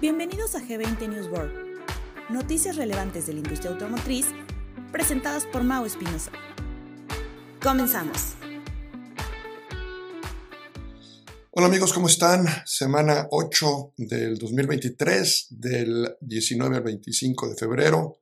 Bienvenidos 0.00 0.54
a 0.54 0.60
G20 0.60 1.08
News 1.08 1.26
World, 1.26 1.52
noticias 2.30 2.76
relevantes 2.76 3.26
de 3.26 3.32
la 3.32 3.40
industria 3.40 3.72
automotriz 3.72 4.26
presentadas 4.92 5.44
por 5.44 5.64
Mau 5.64 5.84
Espinosa. 5.84 6.30
Comenzamos. 7.60 8.34
Hola 11.50 11.66
amigos, 11.66 11.92
¿cómo 11.92 12.06
están? 12.06 12.46
Semana 12.64 13.26
8 13.32 13.94
del 13.96 14.38
2023, 14.38 15.46
del 15.50 16.14
19 16.20 16.76
al 16.76 16.82
25 16.84 17.48
de 17.48 17.56
febrero. 17.56 18.20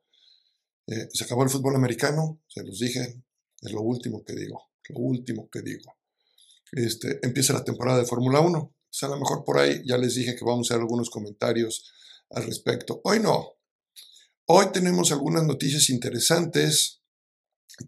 Eh, 0.87 1.09
se 1.13 1.25
acabó 1.25 1.43
el 1.43 1.51
fútbol 1.51 1.77
americano, 1.77 2.41
se 2.49 2.65
los 2.65 2.79
dije, 2.79 3.23
es 3.61 3.73
lo 3.73 3.83
último 3.83 4.25
que 4.25 4.35
digo, 4.35 4.71
lo 4.89 5.01
último 5.01 5.51
que 5.51 5.61
digo. 5.61 5.95
Este, 6.73 7.21
empieza 7.23 7.53
la 7.53 7.65
temporada 7.65 7.99
de 7.99 8.07
Fórmula 8.07 8.41
1 8.41 8.76
a 9.03 9.09
lo 9.09 9.19
mejor 9.19 9.45
por 9.45 9.59
ahí 9.59 9.83
ya 9.85 9.99
les 9.99 10.15
dije 10.15 10.37
que 10.37 10.45
vamos 10.45 10.71
a 10.71 10.75
hacer 10.75 10.83
algunos 10.83 11.11
comentarios 11.11 11.93
al 12.31 12.45
respecto. 12.45 13.01
Hoy 13.05 13.21
no. 13.21 13.55
Hoy 14.47 14.67
tenemos 14.73 15.13
algunas 15.13 15.45
noticias 15.45 15.91
interesantes. 15.91 17.01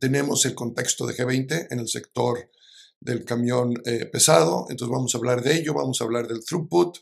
Tenemos 0.00 0.44
el 0.44 0.54
contexto 0.54 1.06
de 1.06 1.14
G20 1.14 1.68
en 1.70 1.78
el 1.78 1.88
sector 1.88 2.50
del 3.00 3.24
camión 3.24 3.74
eh, 3.84 4.06
pesado. 4.06 4.66
Entonces 4.68 4.92
vamos 4.92 5.14
a 5.14 5.18
hablar 5.18 5.42
de 5.42 5.56
ello, 5.56 5.74
vamos 5.74 6.00
a 6.00 6.04
hablar 6.04 6.26
del 6.26 6.44
throughput, 6.44 6.98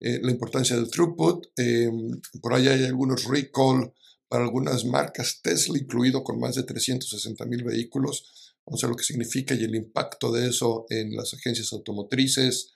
eh, 0.00 0.20
la 0.22 0.30
importancia 0.30 0.76
del 0.76 0.90
throughput. 0.90 1.46
Em, 1.56 2.20
por 2.40 2.54
ahí 2.54 2.68
hay 2.68 2.84
algunos 2.84 3.24
recall 3.24 3.92
para 4.28 4.44
algunas 4.44 4.84
marcas 4.84 5.40
Tesla, 5.42 5.78
incluido 5.78 6.22
con 6.22 6.38
más 6.38 6.54
de 6.54 6.62
360 6.62 7.44
mil 7.46 7.64
vehículos. 7.64 8.54
Vamos 8.64 8.84
a 8.84 8.86
ver 8.86 8.92
lo 8.92 8.96
que 8.96 9.04
significa 9.04 9.54
y 9.54 9.64
el 9.64 9.74
impacto 9.74 10.30
de 10.30 10.48
eso 10.48 10.86
en 10.88 11.16
las 11.16 11.34
agencias 11.34 11.72
automotrices, 11.72 12.72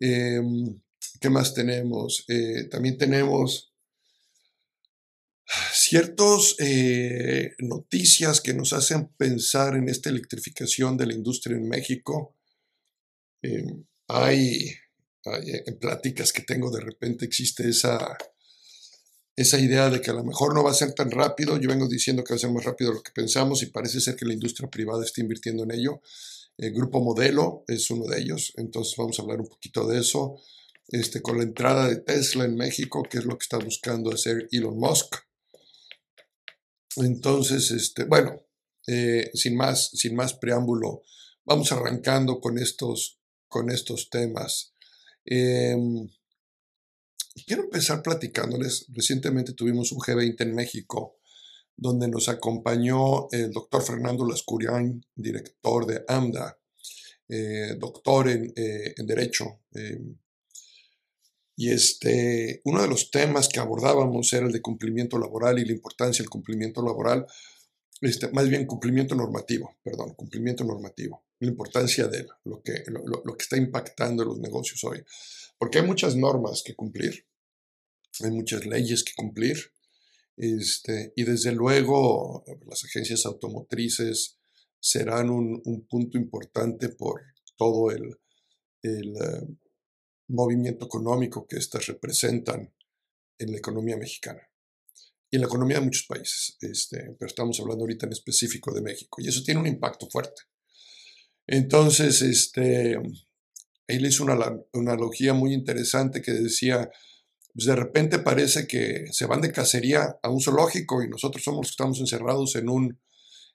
Em, 0.00 0.80
¿Qué 1.20 1.30
más 1.30 1.54
tenemos? 1.54 2.24
Eh, 2.28 2.64
también 2.70 2.98
tenemos 2.98 3.72
ciertas 5.72 6.56
eh, 6.58 7.54
noticias 7.58 8.40
que 8.40 8.54
nos 8.54 8.72
hacen 8.72 9.08
pensar 9.16 9.76
en 9.76 9.88
esta 9.88 10.10
electrificación 10.10 10.96
de 10.96 11.06
la 11.06 11.14
industria 11.14 11.56
en 11.56 11.68
México. 11.68 12.36
Em, 13.42 13.84
hay, 14.08 14.68
eh, 15.24 15.62
en 15.66 15.78
pláticas 15.78 16.32
que 16.32 16.42
tengo 16.42 16.70
de 16.70 16.80
repente 16.80 17.24
existe 17.24 17.68
esa, 17.68 18.16
esa 19.36 19.58
idea 19.58 19.90
de 19.90 20.00
que 20.00 20.10
a 20.10 20.14
lo 20.14 20.24
mejor 20.24 20.54
no 20.54 20.64
va 20.64 20.70
a 20.70 20.74
ser 20.74 20.92
tan 20.92 21.10
rápido. 21.10 21.58
Yo 21.58 21.68
vengo 21.68 21.88
diciendo 21.88 22.24
que 22.24 22.34
va 22.34 22.36
a 22.36 22.40
ser 22.40 22.50
más 22.50 22.64
rápido 22.64 22.90
de 22.90 22.96
lo 22.96 23.02
que 23.02 23.12
pensamos 23.12 23.62
y 23.62 23.66
parece 23.66 24.00
ser 24.00 24.16
que 24.16 24.26
la 24.26 24.34
industria 24.34 24.68
privada 24.68 25.04
está 25.04 25.20
invirtiendo 25.20 25.64
en 25.64 25.72
ello. 25.72 26.00
El 26.58 26.72
grupo 26.72 27.02
Modelo 27.02 27.64
es 27.68 27.90
uno 27.90 28.06
de 28.06 28.20
ellos, 28.20 28.52
entonces 28.56 28.94
vamos 28.96 29.18
a 29.18 29.22
hablar 29.22 29.40
un 29.40 29.48
poquito 29.48 29.86
de 29.86 30.00
eso. 30.00 30.36
Este, 30.88 31.20
con 31.20 31.38
la 31.38 31.42
entrada 31.42 31.88
de 31.88 31.96
Tesla 31.96 32.44
en 32.44 32.54
México, 32.54 33.02
que 33.02 33.18
es 33.18 33.24
lo 33.24 33.36
que 33.36 33.42
está 33.42 33.58
buscando 33.58 34.12
hacer 34.12 34.48
Elon 34.52 34.78
Musk. 34.78 35.16
Entonces, 36.96 37.72
este, 37.72 38.04
bueno, 38.04 38.40
eh, 38.86 39.30
sin, 39.34 39.56
más, 39.56 39.90
sin 39.90 40.14
más 40.14 40.34
preámbulo, 40.34 41.02
vamos 41.44 41.72
arrancando 41.72 42.40
con 42.40 42.58
estos, 42.58 43.18
con 43.48 43.70
estos 43.70 44.10
temas. 44.10 44.72
Em, 45.24 46.08
quiero 47.46 47.64
empezar 47.64 48.02
platicándoles. 48.02 48.86
Recientemente 48.90 49.54
tuvimos 49.54 49.90
un 49.90 49.98
G20 49.98 50.40
en 50.40 50.54
México 50.54 51.15
donde 51.76 52.08
nos 52.08 52.28
acompañó 52.28 53.28
el 53.30 53.52
doctor 53.52 53.82
Fernando 53.82 54.26
Lascurián, 54.26 55.04
director 55.14 55.86
de 55.86 56.04
AMDA, 56.08 56.58
eh, 57.28 57.74
doctor 57.78 58.28
en, 58.28 58.52
eh, 58.56 58.94
Derecho. 58.98 59.60
Em, 59.72 60.16
y 61.56 61.70
este, 61.70 62.60
uno 62.64 62.82
de 62.82 62.88
los 62.88 63.10
temas 63.10 63.48
que 63.48 63.60
abordábamos 63.60 64.32
era 64.32 64.46
el 64.46 64.52
de 64.52 64.60
cumplimiento 64.60 65.18
laboral 65.18 65.58
y 65.58 65.64
la 65.64 65.72
importancia 65.72 66.22
del 66.22 66.30
cumplimiento 66.30 66.82
laboral, 66.82 67.26
este, 68.00 68.28
más 68.28 68.48
bien 68.48 68.66
cumplimiento 68.66 69.14
normativo, 69.14 69.76
perdón, 69.82 70.14
cumplimiento 70.14 70.64
normativo, 70.64 71.24
la 71.40 71.48
importancia 71.48 72.08
de 72.08 72.26
lo 72.44 72.62
que, 72.62 72.84
lo 72.88 73.36
que 73.36 73.42
está 73.42 73.56
impactando 73.56 74.22
en 74.22 74.28
los 74.28 74.38
negocios 74.38 74.84
hoy. 74.84 75.02
Porque 75.58 75.78
hay 75.78 75.86
muchas 75.86 76.14
normas 76.14 76.62
que 76.62 76.74
cumplir, 76.74 77.26
hay 78.20 78.30
muchas 78.30 78.66
leyes 78.66 79.02
que 79.02 79.14
cumplir, 79.16 79.72
este, 80.36 81.12
y 81.16 81.24
desde 81.24 81.52
luego 81.52 82.44
las 82.68 82.84
agencias 82.84 83.24
automotrices 83.26 84.38
serán 84.78 85.30
un, 85.30 85.86
punto 85.88 86.18
importante 86.18 86.90
por 86.90 87.22
todo 87.56 87.90
el, 87.90 88.16
eh, 88.82 89.02
movimiento 90.28 90.86
económico 90.86 91.46
que 91.46 91.56
éstas 91.56 91.86
representan 91.86 92.74
en 93.38 93.52
la 93.52 93.58
economía 93.58 93.96
mexicana 93.96 94.42
y 95.30 95.36
en 95.36 95.42
la 95.42 95.46
economía 95.46 95.78
de 95.78 95.84
muchos 95.84 96.06
países, 96.06 96.56
este, 96.60 97.14
pero 97.18 97.28
estamos 97.28 97.58
hablando 97.60 97.84
ahorita 97.84 98.06
en 98.06 98.12
específico 98.12 98.72
de 98.74 98.82
México 98.82 99.20
y 99.20 99.28
eso 99.28 99.42
tiene 99.44 99.60
un 99.60 99.66
impacto 99.66 100.08
fuerte. 100.10 100.42
Entonces, 101.46 102.22
este, 102.22 102.96
él 103.86 104.06
hizo 104.06 104.24
una, 104.24 104.36
una 104.72 104.92
analogía 104.92 105.32
muy 105.32 105.52
interesante 105.54 106.22
que 106.22 106.32
decía, 106.32 106.90
pues, 107.56 107.66
de 107.66 107.76
repente 107.76 108.18
parece 108.18 108.66
que 108.66 109.06
se 109.12 109.24
van 109.24 109.40
de 109.40 109.50
cacería 109.50 110.18
a 110.22 110.28
un 110.28 110.40
zoológico 110.40 111.02
y 111.02 111.08
nosotros 111.08 111.42
somos 111.42 111.60
los 111.60 111.68
que 111.68 111.72
estamos 111.72 112.00
encerrados 112.00 112.54
en, 112.56 112.68
un, 112.68 113.00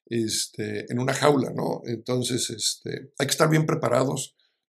este, 0.08 0.92
en 0.92 1.00
una 1.00 1.14
jaula, 1.14 1.52
¿no? 1.52 1.82
Entonces, 1.86 2.50
este, 2.50 3.12
hay 3.20 3.28
que 3.28 3.32
estar 3.32 3.50
bien 3.50 3.68
preparados, 3.68 4.36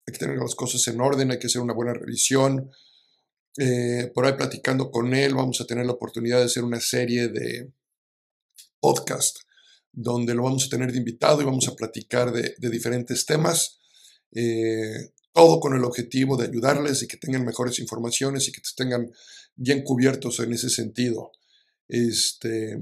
hay 0.06 0.12
que 0.12 0.19
tener 0.19 0.38
las 0.38 0.56
cosas 0.56 0.87
en 0.88 1.00
orden, 1.00 1.31
hay 1.31 1.38
que 1.38 1.47
hacer 1.47 1.62
una 1.62 1.75
buena 1.75 1.94
revisión. 1.94 2.71
Eh, 3.59 4.11
por 4.12 4.27
ahí 4.27 4.32
platicando 4.32 4.91
con 4.91 5.15
él, 5.15 5.34
vamos 5.34 5.61
a 5.61 5.66
tener 5.66 5.87
la 5.87 5.93
oportunidad 5.93 6.38
de 6.38 6.47
hacer 6.47 6.65
una 6.65 6.81
serie 6.81 7.28
de 7.28 7.72
podcast 8.81 9.38
donde 9.93 10.34
lo 10.34 10.43
vamos 10.43 10.66
a 10.66 10.69
tener 10.71 10.91
de 10.91 10.99
invitado 10.99 11.43
y 11.43 11.44
vamos 11.44 11.69
a 11.69 11.77
platicar 11.77 12.32
de, 12.32 12.55
diferentes 12.59 13.25
temas. 13.27 13.78
Eh, 14.32 15.12
todo 15.32 15.60
con 15.60 15.75
el 15.75 15.84
objetivo 15.84 16.37
de 16.37 16.47
ayudarles 16.47 17.03
y 17.03 17.06
que 17.06 17.16
tengan 17.16 17.44
mejores 17.44 17.78
informaciones 17.78 18.48
y 18.48 18.53
que 18.53 18.60
tengan 18.76 19.10
bien 19.56 19.82
cubiertos 19.82 20.41
en 20.41 20.53
ese 20.53 20.69
sentido. 20.69 21.32
Este, 21.88 22.72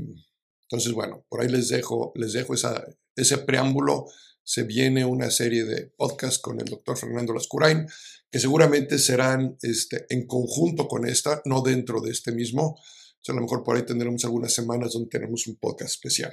entonces, 0.62 0.92
bueno, 0.92 1.24
por 1.28 1.40
ahí 1.40 1.48
les 1.48 1.68
dejo, 1.68 2.12
les 2.14 2.32
dejo 2.32 2.54
ese 2.54 3.38
preámbulo. 3.38 4.06
Se 4.42 4.64
viene 4.64 5.04
una 5.04 5.30
serie 5.30 5.64
de 5.64 5.86
podcasts 5.86 6.38
con 6.38 6.60
el 6.60 6.66
doctor 6.66 6.96
Fernando 6.96 7.32
Lascurain, 7.32 7.86
que 8.30 8.40
seguramente 8.40 8.98
serán 8.98 9.56
este, 9.62 10.06
en 10.10 10.26
conjunto 10.26 10.88
con 10.88 11.06
esta, 11.06 11.42
no 11.44 11.62
dentro 11.62 12.00
de 12.00 12.10
este 12.10 12.32
mismo. 12.32 12.80
a 13.28 13.32
lo 13.32 13.42
mejor 13.42 13.62
por 13.62 13.76
ahí 13.76 13.84
tendremos 13.84 14.24
algunas 14.24 14.52
semanas 14.52 14.92
donde 14.92 15.10
tenemos 15.10 15.46
un 15.46 15.56
podcast 15.56 15.90
especial. 15.90 16.32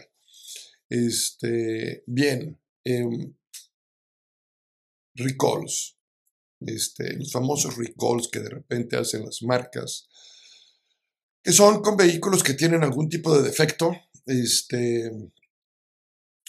Este, 0.89 2.03
bien, 2.07 2.59
em, 2.83 3.33
recalls 5.15 5.96
este, 6.59 7.17
los 7.17 7.31
famosos 7.31 7.77
recalls 7.77 8.29
que 8.29 8.39
de 8.39 8.49
repente 8.49 8.97
hacen 8.97 9.25
las 9.25 9.41
marcas, 9.43 10.07
que 11.43 11.51
son 11.51 11.81
con 11.81 11.95
vehículos 11.95 12.43
que 12.43 12.53
tienen 12.53 12.83
algún 12.83 13.09
tipo 13.09 13.35
de 13.35 13.43
defecto, 13.43 13.95
este, 14.25 15.11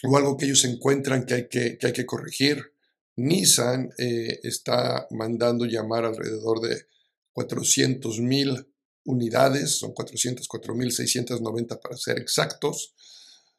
o 0.03 0.17
algo 0.17 0.37
que 0.37 0.47
ellos 0.47 0.65
encuentran 0.65 1.25
que 1.25 1.35
hay 1.35 1.49
que, 1.49 1.79
hay 1.83 1.93
que 1.93 2.07
corregir. 2.07 2.73
Nissan 3.17 3.91
eh, 3.99 4.41
está 4.43 5.07
mandando 5.11 5.65
llamar 5.67 6.05
alrededor 6.05 6.61
de 6.61 6.87
400 7.33 8.21
mil 8.21 8.67
unidades, 9.05 9.79
son 9.79 9.95
404.690 9.95 11.81
para 11.81 11.97
ser 11.97 12.19
exactos, 12.19 12.95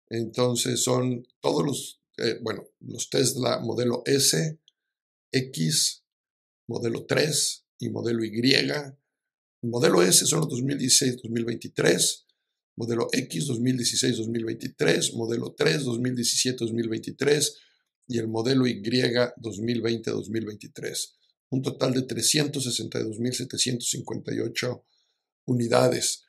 Entonces 0.09 0.83
son 0.83 1.27
todos 1.41 1.65
los, 1.65 2.01
eh, 2.19 2.39
bueno, 2.43 2.65
los 2.81 3.11
Tesla 3.11 3.61
modelo 3.61 4.03
S, 4.07 4.59
X, 5.33 6.05
modelo 6.69 7.05
3 7.05 7.65
y 7.81 7.89
modelo 7.91 8.25
Y. 8.25 8.55
El 8.55 9.71
modelo 9.71 10.03
S 10.03 10.27
son 10.27 10.41
los 10.41 10.49
2016-2023, 10.51 12.25
modelo 12.77 13.09
X 13.13 13.49
2016-2023, 13.49 15.15
modelo 15.15 15.55
3 15.55 15.85
2017-2023 15.85 17.55
y 18.07 18.19
el 18.19 18.29
modelo 18.29 18.67
Y 18.67 18.83
2020-2023. 18.83 21.15
Un 21.51 21.63
total 21.63 21.93
de 21.95 22.07
362.758 22.07 24.83
unidades. 25.47 26.25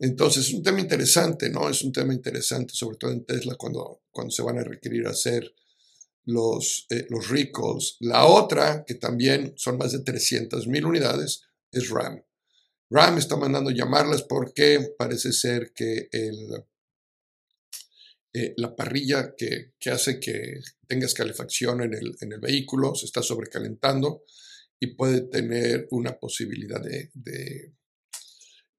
Entonces, 0.00 0.48
es 0.48 0.54
un 0.54 0.62
tema 0.62 0.80
interesante, 0.80 1.50
¿no? 1.50 1.68
Es 1.68 1.82
un 1.82 1.92
tema 1.92 2.12
interesante, 2.12 2.74
sobre 2.74 2.96
todo 2.96 3.12
en 3.12 3.24
Tesla, 3.24 3.54
cuando, 3.56 4.02
cuando 4.10 4.32
se 4.32 4.42
van 4.42 4.58
a 4.58 4.64
requerir 4.64 5.06
hacer 5.06 5.54
los, 6.24 6.86
eh, 6.90 7.06
los 7.10 7.28
recalls. 7.28 7.96
La 8.00 8.26
otra, 8.26 8.84
que 8.84 8.94
también 8.94 9.52
son 9.56 9.78
más 9.78 9.92
de 9.92 10.00
300.000 10.00 10.84
unidades, 10.84 11.42
es 11.70 11.90
RAM. 11.90 12.24
RAM 12.90 13.18
está 13.18 13.36
mandando 13.36 13.70
llamarlas 13.70 14.22
porque 14.22 14.94
parece 14.98 15.32
ser 15.32 15.72
que 15.74 16.08
el, 16.10 16.64
eh, 18.36 18.52
la 18.56 18.74
parrilla 18.74 19.36
que, 19.36 19.74
hace 19.92 20.18
que 20.18 20.58
tengas 20.88 21.14
calefacción 21.14 21.82
en 21.82 21.94
el, 21.94 22.16
en 22.20 22.32
el, 22.32 22.40
vehículo 22.40 22.96
se 22.96 23.06
está 23.06 23.22
sobrecalentando 23.22 24.24
y 24.80 24.88
puede 24.96 25.20
tener 25.20 25.86
una 25.92 26.18
posibilidad 26.18 26.82
de, 26.82 27.72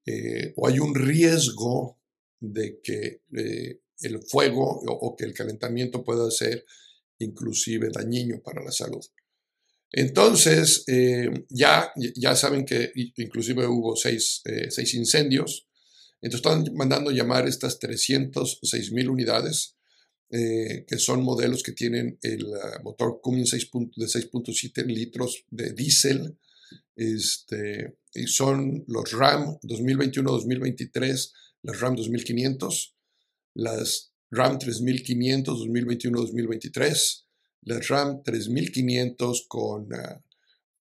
eh, 0.06 0.54
o 0.57 0.68
hay 0.68 0.80
un 0.80 0.94
riesgo 0.94 2.02
de 2.42 2.81
que 2.84 3.22
eh, 3.34 3.80
el 4.02 4.22
fuego 4.24 4.81
o, 4.88 5.16
que 5.16 5.24
el 5.24 5.34
calentamiento 5.34 6.04
pueda 6.04 6.30
ser 6.31 6.66
inclusive 7.19 7.92
dañino 7.94 8.42
para 8.44 8.62
la 8.62 8.74
salud. 8.74 9.06
Entonces, 9.90 10.84
ya, 11.48 11.94
ya 11.96 12.36
saben 12.36 12.66
que 12.66 12.92
inclusive 13.16 13.66
hubo 13.66 13.96
seis, 13.96 14.42
seis 14.68 14.94
incendios 14.96 15.69
entonces 16.21 16.45
están 16.45 16.75
mandando 16.75 17.12
llamar 17.12 17.47
estas 17.47 17.79
306 17.79 18.91
mil 18.91 19.09
unidades, 19.09 19.75
eh, 20.29 20.85
que 20.88 20.97
son 20.97 21.23
modelos 21.23 21.62
que 21.62 21.71
tienen 21.71 22.17
el 22.21 22.45
ah, 22.56 22.81
motor 22.83 23.19
Cummins 23.21 23.51
de 23.51 23.59
6.7 23.59 24.85
litros 24.85 25.45
de 25.50 25.73
diésel. 25.73 26.38
Este, 26.95 27.97
son 28.25 28.85
los 28.88 29.12
RAM 29.12 29.59
2021-2023, 29.62 31.31
las 31.63 31.79
RAM 31.79 31.95
2500, 31.95 32.95
las 33.56 34.12
RAM 34.31 34.57
3500 34.57 35.59
2021-2023, 35.67 37.23
las 37.62 37.88
RAM 37.88 38.23
3500 38.23 39.45
con 39.47 39.89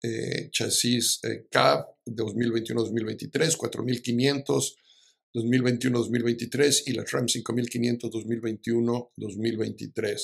eh, 0.03 0.49
chasis 0.51 1.21
eh, 1.25 1.47
cab 1.51 1.87
2021-2023, 2.07 3.57
4500, 3.57 4.77
2021-2023 5.35 6.83
y 6.87 6.93
la 6.93 7.05
RAM 7.11 7.29
5500 7.29 8.11
2021-2023. 8.11 10.21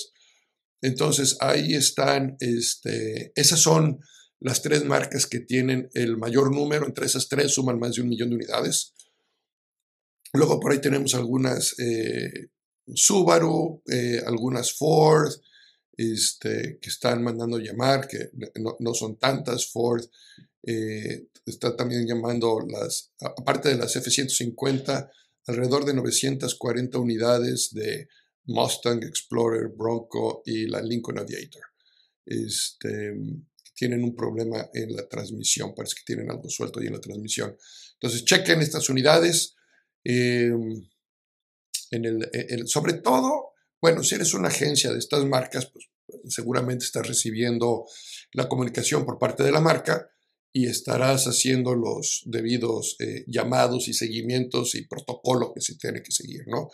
Entonces 0.81 1.37
ahí 1.39 1.73
están, 1.73 2.37
este, 2.39 3.31
esas 3.35 3.59
son 3.59 3.99
las 4.39 4.61
tres 4.61 4.85
marcas 4.85 5.25
que 5.25 5.39
tienen 5.39 5.89
el 5.93 6.17
mayor 6.17 6.53
número, 6.53 6.85
entre 6.85 7.05
esas 7.05 7.27
tres 7.27 7.53
suman 7.53 7.79
más 7.79 7.95
de 7.95 8.03
un 8.03 8.09
millón 8.09 8.29
de 8.29 8.35
unidades. 8.35 8.93
Luego 10.33 10.59
por 10.59 10.71
ahí 10.71 10.79
tenemos 10.79 11.15
algunas 11.15 11.79
eh, 11.79 12.49
Subaru, 12.93 13.81
eh, 13.91 14.21
algunas 14.25 14.73
Ford, 14.73 15.31
este, 15.97 16.77
que 16.79 16.89
están 16.89 17.23
mandando 17.23 17.57
llamar, 17.57 18.07
que 18.07 18.29
no, 18.59 18.77
no 18.79 18.93
son 18.93 19.17
tantas 19.17 19.67
Ford, 19.71 20.05
eh, 20.63 21.27
está 21.45 21.75
también 21.75 22.05
llamando 22.05 22.59
las, 22.59 23.11
aparte 23.19 23.69
de 23.69 23.75
las 23.75 23.95
F-150, 23.95 25.09
alrededor 25.47 25.85
de 25.85 25.93
940 25.93 26.99
unidades 26.99 27.73
de 27.73 28.07
Mustang, 28.45 29.03
Explorer, 29.03 29.69
Bronco 29.69 30.43
y 30.45 30.67
la 30.67 30.81
Lincoln 30.81 31.19
Aviator. 31.19 31.63
Este, 32.25 33.15
tienen 33.73 34.03
un 34.03 34.15
problema 34.15 34.69
en 34.73 34.95
la 34.95 35.07
transmisión, 35.07 35.73
parece 35.73 35.95
que 35.95 36.05
tienen 36.05 36.29
algo 36.29 36.49
suelto 36.49 36.79
ahí 36.79 36.87
en 36.87 36.93
la 36.93 37.01
transmisión. 37.01 37.55
Entonces, 37.93 38.25
chequen 38.25 38.61
estas 38.61 38.89
unidades. 38.89 39.55
Em, 40.03 40.87
en 41.91 42.05
el, 42.05 42.67
sobre 42.67 42.93
todo, 42.93 43.51
bueno, 43.81 44.03
si 44.03 44.15
eres 44.15 44.33
una 44.33 44.49
agencia 44.49 44.91
de 44.91 44.99
estas 44.99 45.25
marcas, 45.25 45.71
pues 45.71 45.89
seguramente 46.27 46.85
estás 46.85 47.07
recibiendo 47.07 47.85
la 48.33 48.47
comunicación 48.47 49.05
por 49.05 49.19
parte 49.19 49.43
de 49.43 49.51
la 49.51 49.61
marca 49.61 50.09
y 50.53 50.67
estarás 50.67 51.25
haciendo 51.25 51.75
los 51.75 52.23
debidos 52.25 52.95
eh, 52.99 53.23
llamados 53.27 53.87
y 53.87 53.93
seguimientos 53.93 54.75
y 54.75 54.87
protocolo 54.87 55.53
que 55.53 55.61
se 55.61 55.75
tiene 55.75 56.01
que 56.01 56.11
seguir, 56.11 56.43
¿no? 56.47 56.69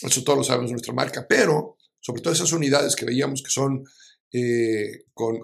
Eso 0.00 0.22
todos 0.22 0.38
lo 0.38 0.44
sabemos 0.44 0.70
nuestra 0.70 0.92
marca, 0.92 1.26
pero 1.28 1.76
sobre 2.00 2.22
todo 2.22 2.32
esas 2.32 2.52
unidades 2.52 2.94
que 2.94 3.04
veíamos 3.04 3.42
que 3.42 3.50
son 3.50 3.84
eh, 4.32 5.04
con, 5.14 5.40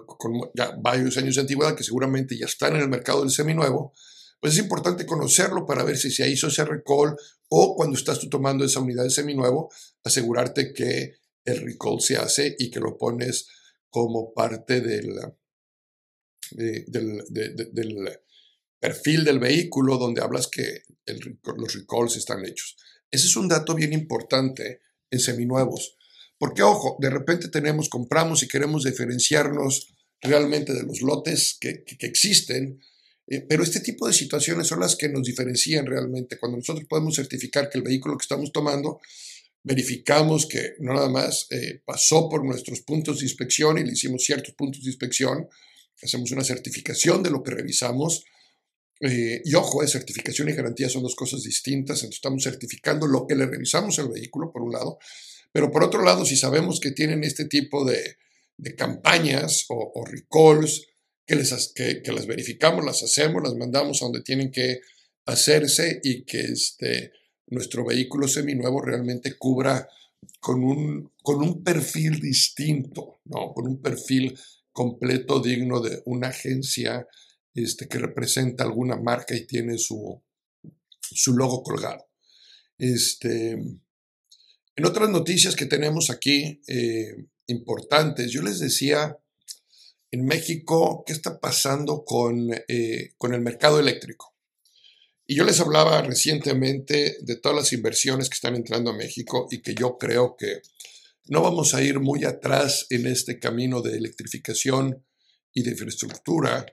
ya 0.53 0.75
varios 0.79 1.17
años 1.17 1.35
de 1.35 1.41
antigüedad, 1.41 1.75
que 1.75 1.83
seguramente 1.83 2.37
ya 2.37 2.45
están 2.45 2.75
en 2.75 2.83
el 2.83 2.89
mercado 2.89 3.21
del 3.21 3.31
seminuevo, 3.31 3.93
pues 4.45 4.59
es 4.59 4.63
importante 4.63 5.07
conocerlo 5.07 5.65
para 5.65 5.83
ver 5.83 5.97
si 5.97 6.11
se 6.11 6.29
hizo 6.29 6.49
ese 6.49 6.63
recall 6.65 7.15
o 7.49 7.75
cuando 7.75 7.97
estás 7.97 8.19
tú 8.19 8.29
tomando 8.29 8.63
esa 8.63 8.79
unidad 8.79 9.01
de 9.01 9.09
seminuevo, 9.09 9.71
asegurarte 10.03 10.71
que 10.71 11.15
el 11.43 11.61
recall 11.61 11.99
se 11.99 12.17
hace 12.17 12.55
y 12.59 12.69
que 12.69 12.79
lo 12.79 12.95
pones 12.95 13.47
como 13.89 14.35
parte 14.35 14.81
del, 14.81 15.15
perfil 18.79 19.23
del 19.23 19.39
vehículo 19.39 19.97
donde 19.97 20.21
hablas 20.21 20.47
que 20.47 20.83
los 21.57 21.73
recalls 21.73 22.15
están 22.15 22.45
hechos. 22.45 22.77
Ese 23.09 23.25
es 23.25 23.35
un 23.35 23.47
dato 23.47 23.73
bien 23.73 23.93
importante 23.93 24.81
en 25.09 25.19
seminuevos. 25.19 25.97
Porque, 26.37 26.61
ojo, 26.61 26.97
de 26.99 27.09
repente 27.09 27.47
tenemos, 27.47 27.89
compramos 27.89 28.43
y 28.43 28.47
queremos 28.47 28.83
diferenciarnos 28.83 29.87
realmente 30.21 30.71
de 30.75 30.83
los 30.83 31.01
lotes 31.01 31.57
que, 31.59 31.83
existen, 32.01 32.79
eh, 33.27 33.41
pero 33.41 33.63
este 33.63 33.79
tipo 33.79 34.07
de 34.07 34.13
situaciones 34.13 34.67
son 34.67 34.79
las 34.79 34.95
que 34.95 35.09
nos 35.09 35.23
diferencian 35.23 35.85
realmente. 35.85 36.37
Cuando 36.37 36.57
nosotros 36.57 36.85
podemos 36.87 37.15
certificar 37.15 37.69
que 37.69 37.77
el 37.77 37.83
vehículo 37.83 38.17
que 38.17 38.23
estamos 38.23 38.51
tomando, 38.51 38.99
verificamos 39.63 40.45
que 40.45 40.75
no 40.79 40.93
nada 40.93 41.09
más 41.09 41.47
eh, 41.49 41.81
pasó 41.83 42.29
por 42.29 42.45
nuestros 42.45 42.81
puntos 42.81 43.19
de 43.19 43.25
inspección 43.25 43.79
y 43.79 43.83
le 43.83 43.93
hicimos 43.93 44.23
ciertos 44.23 44.53
puntos 44.53 44.83
de 44.83 44.89
inspección, 44.89 45.49
hacemos 46.03 46.31
una 46.31 46.43
certificación 46.43 47.23
de 47.23 47.31
lo 47.31 47.41
que 47.41 47.51
revisamos. 47.51 48.25
Eh, 49.01 49.41
y 49.43 49.55
ojo, 49.55 49.83
eh, 49.83 49.87
certificación 49.87 50.49
y 50.49 50.53
garantía 50.53 50.87
son 50.87 51.01
dos 51.01 51.15
cosas 51.15 51.41
distintas. 51.41 51.97
Entonces 51.97 52.17
estamos 52.17 52.43
certificando 52.43 53.07
lo 53.07 53.25
que 53.25 53.35
le 53.35 53.47
revisamos 53.47 53.97
al 53.97 54.09
vehículo, 54.09 54.51
por 54.51 54.61
un 54.61 54.71
lado. 54.71 54.99
Pero 55.51 55.71
por 55.71 55.83
otro 55.83 56.03
lado, 56.03 56.25
si 56.25 56.35
sabemos 56.35 56.79
que 56.79 56.91
tienen 56.91 57.23
este 57.23 57.45
tipo 57.45 57.85
de, 57.85 58.17
de 58.57 58.75
campañas 58.75 59.65
o, 59.69 60.05
recalls, 60.05 60.85
que, 61.25 61.35
les, 61.35 61.73
que, 61.73 62.11
las 62.11 62.27
verificamos, 62.27 62.85
las 62.85 63.03
hacemos, 63.03 63.43
las 63.43 63.55
mandamos 63.55 64.01
a 64.01 64.05
donde 64.05 64.21
tienen 64.21 64.51
que 64.51 64.81
hacerse 65.25 65.99
y 66.03 66.23
que 66.23 66.41
este, 66.41 67.11
nuestro 67.47 67.85
vehículo 67.85 68.27
seminuevo 68.27 68.81
realmente 68.81 69.37
cubra 69.37 69.87
con 70.39 70.63
un, 70.63 71.11
con 71.21 71.41
un 71.41 71.63
perfil 71.63 72.19
distinto, 72.19 73.21
¿no? 73.25 73.53
con 73.53 73.67
un 73.67 73.81
perfil 73.81 74.37
completo 74.71 75.39
digno 75.39 75.79
de 75.79 76.01
una 76.05 76.27
agencia 76.27 77.07
este, 77.53 77.87
que 77.87 77.97
representa 77.97 78.63
alguna 78.63 78.97
marca 78.97 79.35
y 79.35 79.47
tiene 79.47 79.77
su, 79.77 80.21
su 81.01 81.35
logo 81.35 81.63
colgado. 81.63 82.07
Este, 82.77 83.51
en 83.51 84.85
otras 84.85 85.09
noticias 85.09 85.55
que 85.55 85.65
tenemos 85.65 86.09
aquí 86.09 86.61
eh, 86.67 87.15
importantes, 87.47 88.31
yo 88.31 88.41
les 88.41 88.59
decía 88.59 89.17
en 90.15 90.25
México 90.25 91.03
qué 91.05 91.11
está 91.11 91.39
pasando 91.39 92.05
con, 92.05 92.49
eh, 92.69 93.13
con 93.17 93.33
el 93.33 93.41
mercado 93.41 93.79
eléctrico. 93.81 94.33
Y 95.27 95.35
yo 95.35 95.43
les 95.43 95.59
hablaba 95.59 96.01
recientemente 96.01 97.17
de 97.21 97.35
todas 97.35 97.57
las 97.57 97.73
inversiones 97.73 98.29
que 98.29 98.35
están 98.35 98.55
entrando 98.55 98.91
a 98.91 98.95
México 98.95 99.47
y 99.51 99.61
que 99.61 99.75
yo 99.75 99.97
creo 99.97 100.37
que 100.37 100.61
no 101.25 101.41
vamos 101.41 101.73
a 101.73 101.81
ir 101.81 101.99
muy 101.99 102.23
atrás 102.23 102.85
en 102.91 103.07
este 103.07 103.39
camino 103.39 103.81
de 103.81 103.97
electrificación 103.97 105.03
y 105.53 105.63
de 105.63 105.71
infraestructura, 105.71 106.65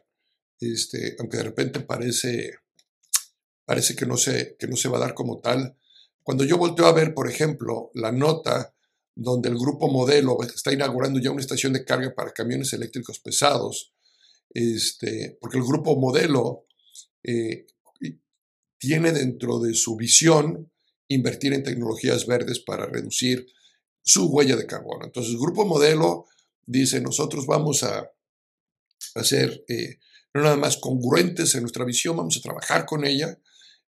este, 0.61 1.17
aunque 1.19 1.39
de 1.39 1.43
repente 1.43 1.81
parece, 1.81 2.59
parece 3.65 3.97
que, 3.97 4.07
no 4.07 4.17
se, 4.17 4.55
que 4.57 4.69
no 4.69 4.77
se 4.77 4.89
va 4.89 4.99
a 4.99 5.01
dar 5.01 5.15
como 5.15 5.41
tal. 5.41 5.77
Cuando 6.23 6.45
yo 6.45 6.59
volteo 6.59 6.87
a 6.87 6.93
ver, 6.93 7.13
por 7.13 7.29
ejemplo, 7.29 7.91
la 7.95 8.13
nota 8.13 8.73
donde 9.15 9.49
el 9.49 9.57
grupo 9.57 9.89
Modelo 9.89 10.39
está 10.43 10.73
inaugurando 10.73 11.21
ya 11.21 11.31
una 11.31 11.41
estación 11.41 11.73
de 11.73 11.85
carga 11.85 12.15
para 12.15 12.33
camiones 12.33 12.73
eléctricos 12.73 13.19
pesados, 13.21 13.93
este, 14.51 15.37
porque 15.41 15.59
el 15.59 15.65
grupo 15.65 15.97
Modelo 15.97 16.67
eh, 17.23 17.67
tiene 18.79 19.13
dentro 19.13 19.61
de 19.61 19.75
su 19.75 19.95
visión 19.97 20.73
invertir 21.07 21.53
en 21.53 21.63
tecnologías 21.63 22.27
verdes 22.27 22.59
para 22.59 22.87
reducir 22.87 23.47
su 24.03 24.27
huella 24.27 24.57
de 24.57 24.67
carbono. 24.67 25.05
Entonces, 25.05 25.35
el 25.35 25.39
grupo 25.39 25.65
modelo 25.65 26.27
dice, 26.67 27.01
nosotros 27.01 27.47
vamos 27.47 27.85
a 27.85 28.11
hacer 29.15 29.65
eh, 29.69 29.99
no 30.35 30.43
nada 30.43 30.57
más 30.57 30.79
congruentes 30.79 31.55
en 31.55 31.61
nuestra 31.61 31.85
visión, 31.85 32.17
vamos 32.17 32.37
a 32.37 32.41
trabajar 32.41 32.87
con 32.87 33.05
ella 33.05 33.39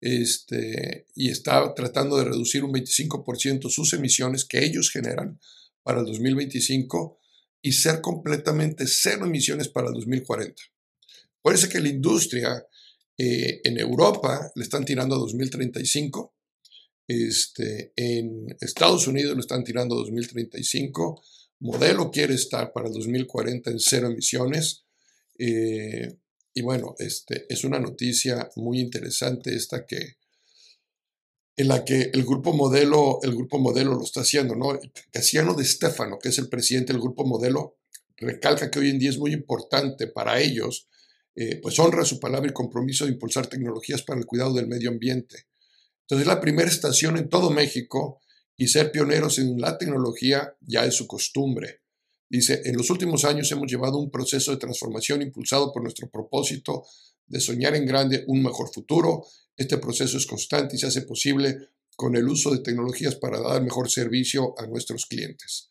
este, 0.00 1.06
y 1.14 1.30
está 1.30 1.74
tratando 1.74 2.16
de 2.16 2.24
reducir 2.24 2.64
un 2.64 2.72
25% 2.72 3.70
sus 3.70 3.92
emisiones 3.92 4.44
que 4.44 4.64
ellos 4.64 4.90
generan 4.90 5.38
para 5.82 6.00
el 6.00 6.06
2025 6.06 7.18
y 7.62 7.72
ser 7.72 8.00
completamente 8.00 8.86
cero 8.86 9.26
emisiones 9.26 9.68
para 9.68 9.88
el 9.88 9.94
2040. 9.94 10.62
Parece 11.42 11.68
que 11.68 11.80
la 11.80 11.88
industria 11.88 12.66
eh, 13.18 13.60
en 13.64 13.78
Europa 13.78 14.50
le 14.54 14.62
están 14.62 14.84
tirando 14.84 15.14
a 15.14 15.18
2035 15.18 16.34
este, 17.10 17.92
en 17.96 18.56
Estados 18.60 19.08
Unidos 19.08 19.34
lo 19.34 19.40
están 19.40 19.64
tirando 19.64 19.96
a 19.96 19.98
2035. 19.98 21.20
Modelo 21.58 22.08
quiere 22.08 22.34
estar 22.34 22.72
para 22.72 22.86
el 22.86 22.94
2040 22.94 23.68
en 23.68 23.80
cero 23.80 24.06
emisiones. 24.06 24.84
Eh, 25.36 26.18
y 26.52 26.62
bueno, 26.62 26.94
este, 26.98 27.46
es 27.48 27.64
una 27.64 27.78
noticia 27.78 28.50
muy 28.56 28.80
interesante 28.80 29.54
esta 29.54 29.86
que, 29.86 30.16
en 31.56 31.68
la 31.68 31.84
que 31.84 32.10
el 32.12 32.24
grupo 32.24 32.52
modelo, 32.52 33.20
el 33.22 33.34
grupo 33.34 33.58
modelo 33.58 33.94
lo 33.94 34.02
está 34.02 34.22
haciendo, 34.22 34.56
¿no? 34.56 34.78
Casiano 35.12 35.54
de 35.54 35.64
Stefano, 35.64 36.18
que 36.18 36.30
es 36.30 36.38
el 36.38 36.48
presidente 36.48 36.92
del 36.92 37.02
grupo 37.02 37.24
modelo, 37.24 37.76
recalca 38.16 38.70
que 38.70 38.78
hoy 38.78 38.90
en 38.90 38.98
día 38.98 39.10
es 39.10 39.18
muy 39.18 39.32
importante 39.32 40.06
para 40.06 40.40
ellos, 40.40 40.88
eh, 41.34 41.60
pues 41.62 41.78
honra 41.78 42.04
su 42.04 42.18
palabra 42.18 42.50
y 42.50 42.54
compromiso 42.54 43.04
de 43.04 43.12
impulsar 43.12 43.46
tecnologías 43.46 44.02
para 44.02 44.18
el 44.18 44.26
cuidado 44.26 44.52
del 44.54 44.66
medio 44.66 44.90
ambiente. 44.90 45.46
Entonces 46.02 46.26
es 46.26 46.34
la 46.34 46.40
primera 46.40 46.68
estación 46.68 47.16
en 47.16 47.28
todo 47.28 47.50
México 47.50 48.20
y 48.56 48.68
ser 48.68 48.90
pioneros 48.90 49.38
en 49.38 49.60
la 49.60 49.78
tecnología 49.78 50.56
ya 50.60 50.84
es 50.84 50.94
su 50.94 51.06
costumbre. 51.06 51.82
Dice, 52.30 52.62
en 52.64 52.76
los 52.76 52.88
últimos 52.90 53.24
años 53.24 53.50
hemos 53.50 53.70
llevado 53.70 53.98
un 53.98 54.10
proceso 54.10 54.52
de 54.52 54.56
transformación 54.56 55.20
impulsado 55.20 55.72
por 55.72 55.82
nuestro 55.82 56.08
propósito 56.08 56.84
de 57.26 57.40
soñar 57.40 57.74
en 57.74 57.84
grande 57.84 58.24
un 58.28 58.42
mejor 58.42 58.72
futuro. 58.72 59.26
Este 59.56 59.78
proceso 59.78 60.16
es 60.16 60.26
constante 60.26 60.76
y 60.76 60.78
se 60.78 60.86
hace 60.86 61.02
posible 61.02 61.58
con 61.96 62.16
el 62.16 62.28
uso 62.28 62.52
de 62.52 62.60
tecnologías 62.60 63.16
para 63.16 63.40
dar 63.40 63.60
mejor 63.62 63.90
servicio 63.90 64.54
a 64.58 64.66
nuestros 64.66 65.06
clientes. 65.06 65.70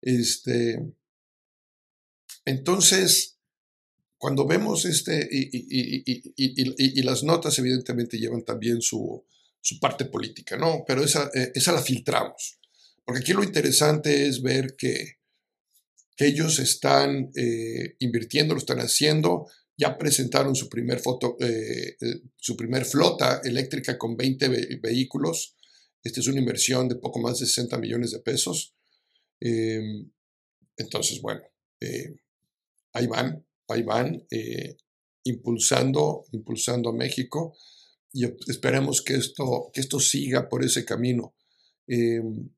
Este, 0.00 0.82
entonces, 2.46 3.36
cuando 4.16 4.46
vemos 4.46 4.86
este, 4.86 5.28
y 5.30 7.02
las 7.02 7.22
notas 7.22 7.58
evidentemente 7.58 8.18
llevan 8.18 8.42
también 8.42 8.80
su, 8.80 9.22
su 9.60 9.78
parte 9.78 10.06
política, 10.06 10.56
¿no? 10.56 10.84
Pero 10.86 11.04
esa, 11.04 11.30
eh, 11.34 11.52
esa 11.54 11.72
la 11.72 11.82
filtramos. 11.82 12.58
Porque 13.04 13.20
aquí 13.20 13.32
lo 13.32 13.44
interesante 13.44 14.26
es 14.26 14.42
ver 14.42 14.76
que, 14.76 15.19
que 16.16 16.26
ellos 16.26 16.58
están 16.58 17.30
eh, 17.36 17.96
invirtiendo, 17.98 18.54
lo 18.54 18.60
están 18.60 18.78
haciendo, 18.78 19.46
ya 19.76 19.96
presentaron 19.96 20.54
su 20.54 20.68
primer, 20.68 21.00
foto, 21.00 21.36
eh, 21.40 21.96
su 22.36 22.56
primer 22.56 22.84
flota 22.84 23.40
eléctrica 23.42 23.96
con 23.96 24.16
20 24.16 24.78
vehículos. 24.82 25.56
Esta 26.02 26.20
es 26.20 26.26
una 26.26 26.40
inversión 26.40 26.88
de 26.88 26.96
poco 26.96 27.20
más 27.20 27.38
de 27.38 27.46
60 27.46 27.78
millones 27.78 28.10
de 28.10 28.20
pesos. 28.20 28.74
Em, 29.40 30.10
entonces, 30.76 31.20
bueno, 31.22 31.40
ahí 32.92 33.06
van, 33.06 33.46
ahí 33.68 33.82
van, 33.82 34.26
impulsando, 35.24 36.24
impulsando 36.32 36.90
a 36.90 36.94
México 36.94 37.56
y 38.12 38.24
esperemos 38.48 39.02
que 39.02 39.14
esto, 39.14 39.70
que 39.72 39.80
esto 39.80 40.00
siga 40.00 40.48
por 40.48 40.64
ese 40.64 40.84
camino. 40.84 41.34
Em, 41.86 42.50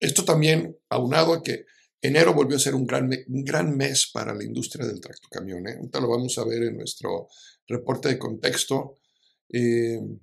esto 0.00 0.24
también, 0.24 0.76
aunado 0.88 1.32
a 1.32 1.42
que 1.42 1.66
enero 2.00 2.34
volvió 2.34 2.56
a 2.56 2.60
ser 2.60 2.74
un 2.74 2.86
gran, 2.86 3.10
un 3.28 3.44
gran 3.44 3.76
mes 3.76 4.10
para 4.12 4.34
la 4.34 4.44
industria 4.44 4.86
del 4.86 5.00
tractocamión. 5.00 5.66
¿eh? 5.66 5.74
Ahorita 5.76 6.00
lo 6.00 6.08
vamos 6.08 6.36
a 6.38 6.44
ver 6.44 6.64
en 6.64 6.76
nuestro 6.76 7.28
reporte 7.66 8.08
de 8.08 8.18
contexto. 8.18 8.98
Em, 9.48 10.18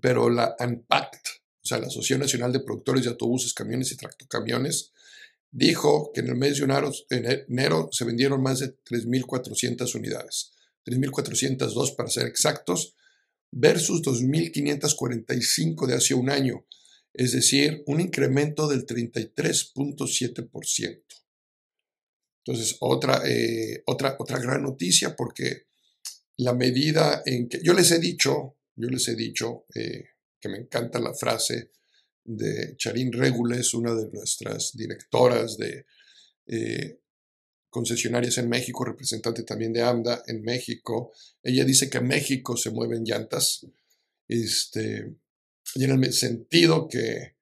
pero 0.00 0.30
la 0.30 0.54
ANPACT, 0.58 1.26
o 1.62 1.66
sea, 1.66 1.78
la 1.78 1.86
Asociación 1.86 2.20
Nacional 2.20 2.52
de 2.52 2.60
Productores 2.60 3.04
de 3.04 3.10
Autobuses, 3.10 3.54
Camiones 3.54 3.92
y 3.92 3.96
Tractocamiones, 3.96 4.92
dijo 5.50 6.12
que 6.12 6.20
en 6.20 6.28
el 6.28 6.36
mes 6.36 6.58
de 6.58 6.64
enero, 6.64 6.92
enero 7.10 7.88
se 7.92 8.04
vendieron 8.04 8.42
más 8.42 8.60
de 8.60 8.76
3.400 8.84 9.94
unidades. 9.94 10.52
3.402 10.84 11.96
para 11.96 12.08
ser 12.08 12.26
exactos, 12.26 12.94
versus 13.50 14.02
2.545 14.02 15.86
de 15.86 15.94
hace 15.94 16.14
un 16.14 16.30
año, 16.30 16.66
es 17.18 17.32
decir, 17.32 17.82
un 17.86 18.00
incremento 18.00 18.68
del 18.68 18.86
33.7%. 18.86 21.02
Entonces, 22.44 22.76
otra, 22.78 23.22
eh, 23.26 23.82
otra, 23.86 24.14
otra 24.20 24.38
gran 24.38 24.62
noticia 24.62 25.16
porque 25.16 25.66
la 26.36 26.54
medida 26.54 27.24
en 27.26 27.48
que 27.48 27.60
yo 27.60 27.74
les 27.74 27.90
he 27.90 27.98
dicho, 27.98 28.56
yo 28.76 28.88
les 28.88 29.08
he 29.08 29.16
dicho 29.16 29.66
eh, 29.74 30.10
que 30.40 30.48
me 30.48 30.58
encanta 30.58 31.00
la 31.00 31.12
frase 31.12 31.72
de 32.24 32.76
Charín 32.76 33.12
Regules, 33.12 33.74
una 33.74 33.96
de 33.96 34.08
nuestras 34.12 34.76
directoras 34.76 35.58
de 35.58 35.86
eh, 36.46 37.00
concesionarias 37.68 38.38
en 38.38 38.48
México, 38.48 38.84
representante 38.84 39.42
también 39.42 39.72
de 39.72 39.82
AMDA 39.82 40.22
en 40.28 40.42
México. 40.42 41.10
Ella 41.42 41.64
dice 41.64 41.90
que 41.90 41.98
en 41.98 42.06
México 42.06 42.56
se 42.56 42.70
mueven 42.70 43.02
llantas, 43.04 43.66
este, 44.28 45.16
y 45.74 45.84
en 45.84 46.02
el 46.04 46.12
sentido 46.12 46.88
que, 46.88 47.36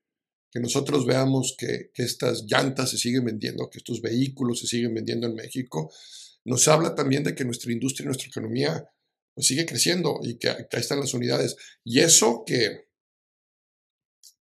que 0.50 0.60
nosotros 0.60 1.06
veamos 1.06 1.54
que, 1.58 1.90
que, 1.94 2.02
estas 2.02 2.44
llantas 2.44 2.90
se 2.90 2.98
siguen 2.98 3.24
vendiendo, 3.24 3.68
que 3.70 3.78
estos 3.78 4.00
vehículos 4.00 4.60
se 4.60 4.66
siguen 4.66 4.94
vendiendo 4.94 5.26
en 5.26 5.34
México, 5.34 5.92
nos 6.44 6.66
habla 6.68 6.94
también 6.94 7.24
de 7.24 7.34
que 7.34 7.44
nuestra 7.44 7.72
industria 7.72 8.04
y 8.04 8.06
nuestra 8.06 8.28
economía 8.28 8.84
pues, 9.34 9.46
sigue 9.46 9.66
creciendo 9.66 10.20
y 10.22 10.38
que, 10.38 10.48
que 10.70 10.76
ahí 10.76 10.80
están 10.80 11.00
las 11.00 11.14
unidades. 11.14 11.56
Y 11.84 12.00
eso 12.00 12.44
que, 12.46 12.88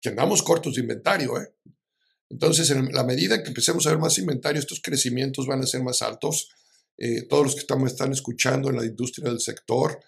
que 0.02 0.10
andamos 0.10 0.44
cortos 0.44 0.76
de 0.76 0.82
inventario, 0.82 1.40
¿eh? 1.42 1.54
Entonces, 2.30 2.70
en 2.72 2.92
la 2.92 3.04
medida 3.04 3.42
que 3.44 3.50
empecemos 3.50 3.86
a 3.86 3.92
ver 3.92 4.00
más 4.00 4.18
inventario, 4.18 4.60
estos 4.60 4.82
crecimientos 4.82 5.46
van 5.46 5.62
a 5.62 5.68
ser 5.68 5.84
más 5.84 6.02
altos. 6.02 6.50
Eh, 6.98 7.24
todos 7.24 7.44
los 7.44 7.56
que 7.56 7.62
estamos, 7.62 7.92
están 7.92 8.12
escuchando 8.12 8.70
en 8.70 8.78
la 8.78 8.86
industria 8.86 9.30
del 9.30 9.40
sector 9.40 10.00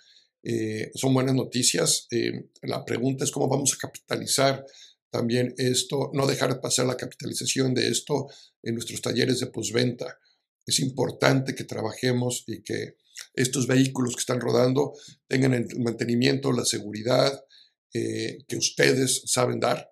eh, 0.43 0.91
son 0.95 1.13
buenas 1.13 1.35
noticias. 1.35 2.07
Eh, 2.11 2.49
la 2.63 2.85
pregunta 2.85 3.23
es 3.23 3.31
cómo 3.31 3.47
vamos 3.47 3.73
a 3.73 3.77
capitalizar 3.77 4.65
también 5.09 5.53
esto, 5.57 6.11
no 6.13 6.27
dejar 6.27 6.59
pasar 6.61 6.85
la 6.85 6.97
capitalización 6.97 7.73
de 7.73 7.89
esto 7.89 8.27
en 8.61 8.75
nuestros 8.75 9.01
talleres 9.01 9.39
de 9.39 9.47
postventa. 9.47 10.19
Es 10.65 10.79
importante 10.79 11.55
que 11.55 11.63
trabajemos 11.63 12.43
y 12.47 12.61
que 12.61 12.97
estos 13.33 13.67
vehículos 13.67 14.15
que 14.15 14.19
están 14.19 14.41
rodando 14.41 14.93
tengan 15.27 15.53
el 15.53 15.67
mantenimiento, 15.79 16.51
la 16.51 16.65
seguridad 16.65 17.43
que 17.89 18.57
ustedes 18.57 19.23
saben 19.25 19.59
dar. 19.59 19.89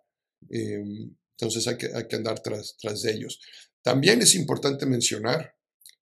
Entonces 0.48 1.68
hay 1.68 1.78
que, 1.78 1.90
hay 1.92 2.08
que 2.08 2.18
andar 2.18 2.40
tras, 2.42 2.78
tras 2.78 3.02
de 3.02 3.14
ellos. 3.14 3.40
También 3.82 4.22
es 4.22 4.36
importante 4.36 4.86
mencionar 4.86 5.56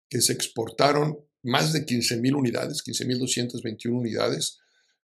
que 0.08 0.20
se 0.20 0.32
exportaron 0.32 1.25
más 1.46 1.72
de 1.72 1.86
15.000 1.86 2.34
unidades, 2.34 2.84
15.221 2.84 3.90
unidades, 3.90 4.58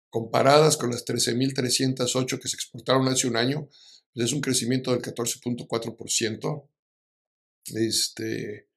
comparadas 0.09 0.77
con 0.77 0.91
las 0.91 1.05
13.308 1.05 2.39
que 2.39 2.47
se 2.47 2.55
exportaron 2.55 3.07
hace 3.07 3.27
un 3.27 3.35
año, 3.35 3.67
pues 4.13 4.27
es 4.27 4.33
un 4.33 4.41
crecimiento 4.41 4.91
del 4.91 5.01
14.4%. 5.01 6.69
Este, 7.73 8.67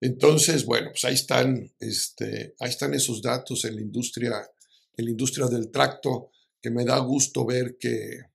Entonces, 0.00 0.64
bueno, 0.64 0.90
pues 0.90 1.04
ahí 1.04 1.14
están, 1.14 1.72
este, 1.78 2.54
ahí 2.58 2.70
están 2.70 2.94
esos 2.94 3.22
datos 3.22 3.64
en 3.66 3.76
la 3.76 3.82
industria, 3.82 4.32
en 4.96 5.04
la 5.04 5.10
industria 5.10 5.46
del 5.46 5.70
tracto, 5.70 6.32
que 6.60 6.70
me 6.70 6.84
da 6.84 6.98
gusto 6.98 7.44
ver 7.44 7.76
que, 7.78 8.32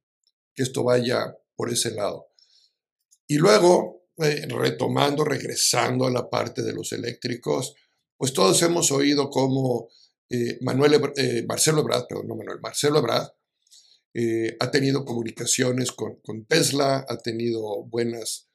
esto 0.56 0.84
vaya 0.84 1.38
por 1.56 1.72
ese 1.72 1.92
lado. 1.92 2.30
Y 3.28 3.38
luego, 3.38 4.08
eh, 4.18 4.48
retomando, 4.48 5.24
regresando 5.24 6.08
a 6.08 6.12
la 6.12 6.30
parte 6.30 6.64
de 6.64 6.74
los 6.74 6.94
eléctricos, 6.94 7.76
pues 8.18 8.34
todos 8.34 8.62
hemos 8.64 8.92
oído 8.92 9.30
cómo 9.30 9.90
eh, 10.30 10.58
Manuel, 10.62 11.00
eh, 11.16 11.46
Marcelo 11.48 11.82
Ebrard, 11.82 12.08
perdón, 12.08 12.28
no 12.28 12.36
Manuel, 12.36 12.60
Marcelo 12.62 13.00
Ebrard, 13.00 13.30
ha 14.60 14.72
tenido 14.72 15.06
comunicaciones 15.06 15.92
con, 15.92 16.16
con, 16.22 16.46
Tesla, 16.46 17.06
ha 17.08 17.18
tenido 17.20 17.84
buenas 17.84 18.50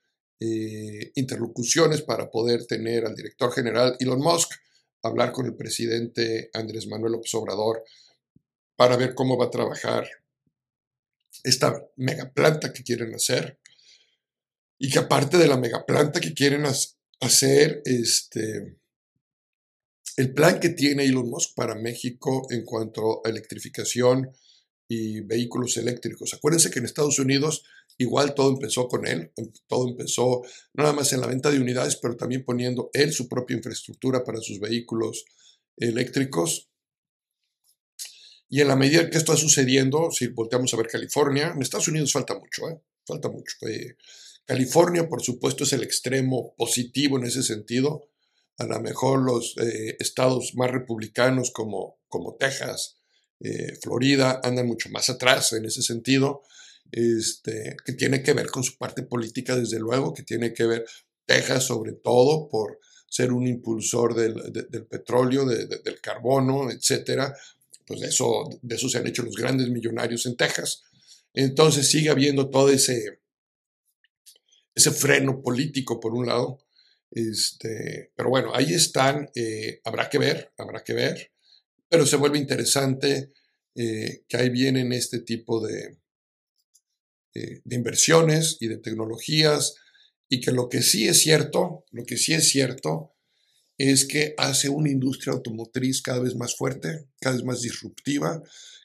interlocuciones 1.15 2.03
para 2.03 2.33
poder 2.33 2.67
tener 2.67 3.07
al 3.07 3.15
director 3.15 3.53
general 3.53 3.97
Elon 4.01 4.19
Musk, 4.19 4.51
hablar 5.05 5.31
con 5.31 5.47
el 5.47 5.55
presidente 5.55 6.51
Andrés 6.53 6.89
Manuel 6.89 7.13
López 7.13 7.33
Obrador 7.35 7.85
para 8.75 8.97
ver 8.97 9.15
cómo 9.15 9.39
va 9.39 9.45
a 9.45 9.51
trabajar 9.51 10.05
esta 11.45 11.87
megaplanta 11.97 12.73
que 12.73 12.83
quieren 12.83 13.15
hacer. 13.15 13.59
Y 14.79 14.91
que 14.91 14.99
aparte 14.99 15.39
de 15.39 15.47
la 15.47 15.57
megaplanta 15.57 16.21
que 16.21 16.35
quieren 16.35 16.65
hacer, 17.21 17.83
este, 17.85 18.79
el 20.17 20.33
plan 20.35 20.61
que 20.61 20.71
tiene 20.71 21.05
Elon 21.05 21.29
Musk 21.29 21.55
para 21.55 21.75
México 21.75 22.47
en 22.51 22.65
cuanto 22.65 23.25
a 23.25 23.31
electrificación 23.31 24.31
y 24.89 25.21
vehículos 25.21 25.77
eléctricos. 25.77 26.35
Acuérdense 26.35 26.71
que 26.71 26.79
en 26.79 26.85
Estados 26.85 27.19
Unidos 27.19 27.65
igual 27.99 28.35
todo 28.35 28.51
empezó 28.51 28.89
con 28.89 29.07
él, 29.07 29.33
em, 29.37 29.51
todo 29.67 29.89
empezó 29.89 30.43
nada 30.75 30.93
más 30.93 31.13
en 31.13 31.21
la 31.21 31.27
venta 31.27 31.51
de 31.51 31.61
unidades, 31.61 31.97
pero 31.97 32.17
también 32.17 32.45
poniendo 32.45 32.91
él 32.93 33.13
su 33.13 33.29
propia 33.29 33.57
infraestructura 33.57 34.25
para 34.25 34.41
sus 34.41 34.61
vehículos 34.61 35.25
eléctricos. 35.77 36.69
Y 38.49 38.61
en 38.61 38.69
la 38.69 38.77
medida 38.77 39.09
que 39.09 39.17
esto 39.17 39.33
está 39.33 39.37
sucediendo, 39.37 40.11
si 40.11 40.27
volteamos 40.27 40.75
a 40.75 40.77
ver 40.77 40.89
California, 40.89 41.53
en 41.55 41.63
Estados 41.63 41.89
Unidos 41.89 42.13
falta 42.13 42.39
mucho, 42.39 42.69
¿eh? 42.69 42.79
falta 43.07 43.31
mucho. 43.31 43.57
Eh, 43.67 43.97
California, 44.45 45.09
por 45.09 45.23
supuesto, 45.23 45.65
es 45.65 45.73
el 45.73 45.83
extremo 45.83 46.55
positivo 46.57 47.19
en 47.19 47.25
ese 47.25 47.43
sentido. 47.43 48.11
A 48.59 48.65
lo 48.65 48.81
mejor 48.81 49.23
los 49.23 49.57
eh, 49.59 49.97
estados 49.99 50.55
más 50.55 50.71
republicanos 50.71 51.51
como, 51.51 51.99
como 52.09 52.37
Texas, 52.37 52.99
eh, 53.41 53.77
Florida, 53.83 54.41
andan 54.45 54.67
mucho 54.67 54.89
más 54.91 55.11
atrás 55.11 55.53
en 55.53 55.65
ese 55.65 55.83
sentido, 55.83 56.43
este, 56.91 57.77
que 57.85 57.95
tiene 57.95 58.23
que 58.23 58.35
ver 58.35 58.51
con 58.51 58.63
su 58.63 58.77
parte 58.77 59.03
política, 59.03 59.57
desde 59.57 59.79
luego, 59.79 60.13
que 60.13 60.23
tiene 60.23 60.53
que 60.53 60.67
ver 60.67 60.85
Texas 61.27 61.65
sobre 61.65 61.93
todo 61.93 62.49
por 62.49 62.79
ser 63.09 63.33
un 63.33 63.47
impulsor 63.47 64.15
del, 64.15 64.53
del 64.71 64.87
petróleo, 64.87 65.45
del 65.45 66.01
carbono, 66.01 66.71
etcétera. 66.71 67.35
Pues 67.87 68.01
de 68.01 68.09
eso, 68.09 68.49
de 68.63 68.75
eso 68.75 68.89
se 68.89 68.99
han 68.99 69.07
hecho 69.07 69.23
los 69.23 69.37
grandes 69.37 69.69
millonarios 69.69 70.25
en 70.27 70.37
Texas. 70.37 70.83
Entonces 71.35 71.91
sigue 71.91 72.11
habiendo 72.11 72.49
todo 72.49 72.71
ese, 72.71 73.21
ese 74.75 74.91
freno 74.93 75.43
político 75.43 76.01
por 76.01 76.15
un 76.15 76.27
lado. 76.27 76.59
Este, 77.15 78.11
pero 78.17 78.31
bueno, 78.31 78.53
ahí 78.55 78.73
están, 78.73 79.29
eh, 79.35 79.81
habrá 79.85 80.09
que 80.09 80.17
ver, 80.17 80.51
habrá 80.57 80.83
que 80.83 80.95
ver, 80.95 81.31
pero 81.87 82.07
se 82.07 82.17
vuelve 82.17 82.39
interesante 82.39 83.33
eh, 83.75 84.25
que 84.27 84.37
ahí 84.39 84.49
vienen 84.49 84.95
este 84.95 85.19
tipo 85.21 85.65
de, 85.65 85.99
eh, 87.35 87.61
de 87.63 87.77
inversiones 87.77 88.57
y 88.61 88.69
de 88.69 88.79
tecnologías 88.79 89.75
y 90.27 90.41
que 90.41 90.53
lo 90.53 90.71
que 90.71 90.81
sí 90.81 91.07
es 91.07 91.21
cierto, 91.21 91.85
lo 91.91 92.05
que 92.05 92.17
sí 92.17 92.33
es 92.33 92.49
cierto 92.49 93.15
es 93.77 94.07
que 94.07 94.35
hace 94.39 94.71
una 94.71 94.91
industria 94.91 95.35
automotriz 95.35 96.01
cada 96.01 96.21
vez 96.21 96.35
más 96.35 96.57
fuerte, 96.57 97.09
cada 97.21 97.37
vez 97.37 97.45
más 97.45 97.61
disruptiva, 97.61 98.43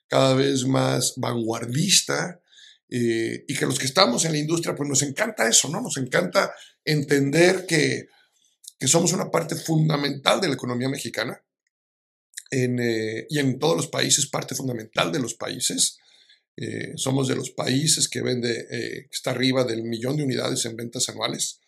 cada 0.07 0.33
vez 0.33 0.65
más 0.65 1.13
vanguardista, 1.15 2.41
y 2.89 3.53
que 3.53 3.65
los 3.65 3.77
que 3.77 3.85
estamos 3.85 4.23
en 4.23 4.31
la 4.31 4.37
industria, 4.37 4.73
pues 4.73 4.87
nos 4.87 5.01
encanta 5.01 5.47
eso, 5.49 5.67
¿no? 5.67 5.81
Nos 5.81 5.97
encanta 5.97 6.53
entender 6.85 7.65
que, 7.65 8.07
que 8.79 8.87
somos 8.87 9.13
una 9.13 9.31
parte 9.31 9.55
fundamental 9.55 10.39
de 10.39 10.47
la 10.47 10.53
economía 10.53 10.89
mexicana 10.89 11.41
en, 12.51 12.79
eh, 12.79 13.25
y 13.29 13.39
en 13.39 13.59
todos 13.59 13.75
los 13.75 13.87
países, 13.87 14.27
parte 14.27 14.55
fundamental 14.55 15.11
de 15.11 15.19
los 15.19 15.33
países. 15.33 15.97
Eh, 16.55 16.93
somos 16.95 17.27
de 17.27 17.35
los 17.35 17.51
países 17.51 18.07
que 18.07 18.21
vende, 18.21 19.07
está 19.11 19.31
arriba 19.31 19.63
del 19.63 19.83
millón 19.83 20.17
de 20.17 20.23
unidades 20.23 20.65
en 20.65 20.75
ventas 20.75 21.07
anuales. 21.09 21.59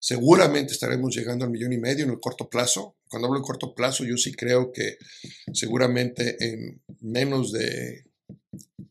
Seguramente 0.00 0.72
estaremos 0.72 1.14
llegando 1.14 1.44
al 1.44 1.50
millón 1.50 1.72
y 1.72 1.78
medio 1.78 2.04
en 2.04 2.10
el 2.10 2.20
corto 2.20 2.48
plazo. 2.48 2.96
Cuando 3.08 3.26
hablo 3.26 3.40
de 3.40 3.46
corto 3.46 3.74
plazo, 3.74 4.04
yo 4.04 4.16
sí 4.16 4.32
creo 4.32 4.72
que 4.72 4.96
seguramente 5.52 6.36
en 6.40 6.80
menos 7.00 7.52
de 7.52 8.04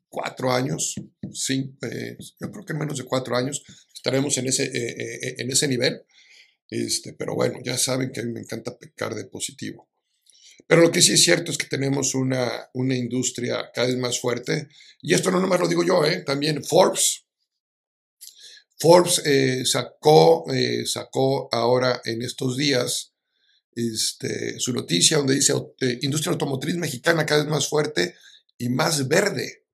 cuatro 0.10 0.52
años, 0.52 0.96
cinco, 1.32 1.78
eh, 1.86 2.18
yo 2.40 2.52
creo 2.52 2.66
que 2.66 2.74
en 2.74 2.80
menos 2.80 2.98
de 2.98 3.06
cuatro 3.06 3.38
años 3.38 3.64
estaremos 3.94 4.38
en 4.38 4.48
ese, 4.48 4.66
eh, 4.66 5.20
eh, 5.22 5.36
en 5.38 5.52
ese 5.52 5.68
nivel. 5.68 6.02
Este, 6.70 7.14
pero 7.14 7.36
bueno, 7.36 7.60
ya 7.64 7.78
saben 7.78 8.12
que 8.12 8.20
a 8.20 8.24
mí 8.24 8.32
me 8.32 8.42
encanta 8.42 8.78
pecar 8.78 9.16
de 9.16 9.26
positivo. 9.26 9.90
Pero 10.68 10.82
lo 10.82 10.92
que 10.92 11.02
sí 11.02 11.14
es 11.14 11.24
cierto 11.24 11.52
es 11.52 11.58
que 11.58 11.68
tenemos 11.68 12.14
una, 12.14 12.70
una 12.74 12.96
industria 12.96 13.72
cada 13.74 13.88
vez 13.88 13.98
más 13.98 14.20
fuerte. 14.20 14.68
Y 15.02 15.14
esto 15.14 15.32
no 15.32 15.40
nomás 15.40 15.60
lo 15.60 15.68
digo 15.68 15.84
yo, 15.84 16.02
también 16.26 16.64
Forbes. 16.64 17.26
Forbes 18.80 19.22
sacó, 19.70 20.46
sacó 20.86 21.50
ahora 21.52 22.02
en 22.06 22.22
estos 22.22 22.58
días 22.58 23.14
este, 23.78 24.60
su 24.60 24.74
noticia 24.74 25.18
donde 25.18 25.36
dice 25.36 25.54
industria 26.02 26.32
automotriz 26.32 26.76
mexicana 26.78 27.26
cada 27.26 27.44
vez 27.44 27.52
más 27.52 27.68
fuerte 27.68 28.16
y 28.58 28.70
más 28.70 29.08
verde. 29.08 29.66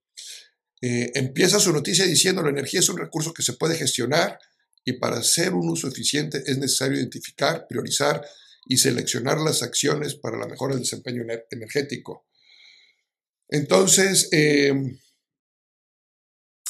Eh, 0.81 1.11
empieza 1.15 1.59
su 1.59 1.71
noticia 1.71 2.05
diciendo 2.05 2.43
la 2.43 2.49
energía 2.49 2.81
es 2.81 2.89
un 2.89 2.97
recurso 2.97 3.33
que 3.33 3.43
se 3.43 3.53
puede 3.53 3.75
gestionar 3.75 4.37
y 4.85 4.93
para 4.93 5.17
hacer 5.17 5.53
un 5.53 5.69
uso 5.69 5.87
eficiente 5.87 6.43
es 6.45 6.57
necesario 6.57 6.97
identificar, 6.97 7.67
priorizar 7.67 8.25
y 8.65 8.77
seleccionar 8.77 9.39
las 9.39 9.61
acciones 9.61 10.15
para 10.15 10.37
la 10.37 10.47
mejora 10.47 10.73
del 10.73 10.83
desempeño 10.83 11.23
energético. 11.51 12.27
Entonces, 13.49 14.29
em, 14.31 14.97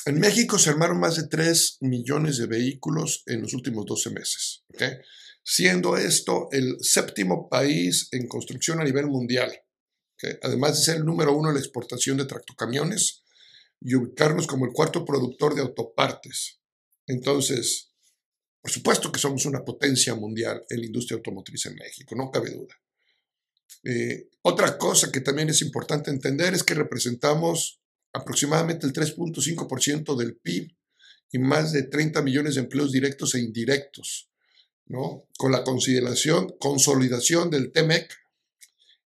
en 0.05 0.19
México 0.19 0.59
se 0.59 0.69
armaron 0.69 0.99
más 0.99 1.15
de 1.15 1.27
3 1.27 1.77
millones 1.81 2.37
de 2.37 2.47
vehículos 2.47 3.23
en 3.25 3.41
los 3.41 3.53
últimos 3.53 3.85
12 3.85 4.09
meses, 4.09 4.63
siendo 5.43 5.97
esto 5.97 6.49
el 6.51 6.77
séptimo 6.81 7.47
país 7.47 8.09
en 8.11 8.27
construcción 8.27 8.81
a 8.81 8.83
nivel 8.83 9.07
mundial, 9.07 9.51
además 10.41 10.77
de 10.77 10.83
ser 10.83 10.97
el 10.97 11.05
número 11.05 11.35
uno 11.35 11.49
en 11.49 11.55
la 11.55 11.61
exportación 11.61 12.17
de 12.17 12.25
tractocamiones 12.25 13.23
y 13.79 13.95
ubicarnos 13.95 14.47
como 14.47 14.65
el 14.65 14.73
cuarto 14.73 15.05
productor 15.05 15.55
de 15.55 15.61
autopartes. 15.61 16.59
Entonces, 17.07 17.92
por 18.63 18.71
supuesto 18.71 19.11
que 19.11 19.19
somos 19.19 19.45
una 19.45 19.65
potencia 19.65 20.15
mundial 20.15 20.63
en 20.69 20.79
la 20.79 20.85
industria 20.85 21.17
automotriz 21.17 21.65
en 21.65 21.75
México, 21.75 22.15
no 22.15 22.31
cabe 22.31 22.49
duda. 22.49 22.73
Eh, 23.83 24.29
otra 24.43 24.77
cosa 24.77 25.11
que 25.11 25.19
también 25.19 25.49
es 25.49 25.61
importante 25.61 26.09
entender 26.09 26.53
es 26.53 26.63
que 26.63 26.73
representamos 26.73 27.81
aproximadamente 28.13 28.87
el 28.87 28.93
3.5% 28.93 30.15
del 30.15 30.37
PIB 30.37 30.73
y 31.33 31.39
más 31.39 31.73
de 31.73 31.83
30 31.83 32.21
millones 32.21 32.55
de 32.55 32.61
empleos 32.61 32.93
directos 32.93 33.35
e 33.35 33.41
indirectos. 33.41 34.29
¿no? 34.85 35.27
Con 35.37 35.51
la 35.51 35.65
consideración, 35.65 36.55
consolidación 36.57 37.49
del 37.49 37.73
TEMEC, 37.73 38.15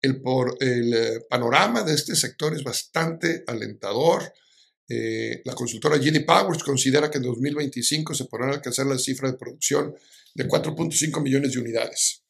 el, 0.02 0.20
el 0.60 0.92
eh, 0.92 1.20
panorama 1.26 1.84
de 1.84 1.94
este 1.94 2.14
sector 2.16 2.54
es 2.54 2.62
bastante 2.62 3.44
alentador 3.46 4.30
eh, 4.88 5.42
la 5.44 5.54
consultora 5.54 5.98
GD 5.98 6.24
Powers 6.24 6.62
considera 6.62 7.10
que 7.10 7.18
en 7.18 7.24
2025 7.24 8.14
se 8.14 8.24
podrán 8.24 8.50
alcanzar 8.50 8.86
la 8.86 8.98
cifra 8.98 9.30
de 9.30 9.36
producción 9.36 9.94
de 10.34 10.48
4.5 10.48 11.22
millones 11.22 11.52
de 11.52 11.60
unidades. 11.60 12.24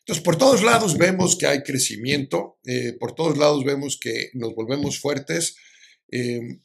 Entonces, 0.00 0.22
por 0.22 0.36
todos 0.36 0.62
lados 0.62 0.98
vemos 0.98 1.36
que 1.36 1.46
hay 1.46 1.62
crecimiento, 1.62 2.58
eh, 2.66 2.94
por 2.98 3.14
todos 3.14 3.38
lados 3.38 3.64
vemos 3.64 3.98
que 3.98 4.30
nos 4.34 4.54
volvemos 4.54 4.98
fuertes 4.98 5.56
em, 6.08 6.60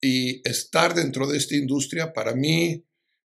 y 0.00 0.46
estar 0.46 0.94
dentro 0.94 1.26
de 1.26 1.38
esta 1.38 1.56
industria 1.56 2.12
para 2.12 2.34
mí, 2.34 2.84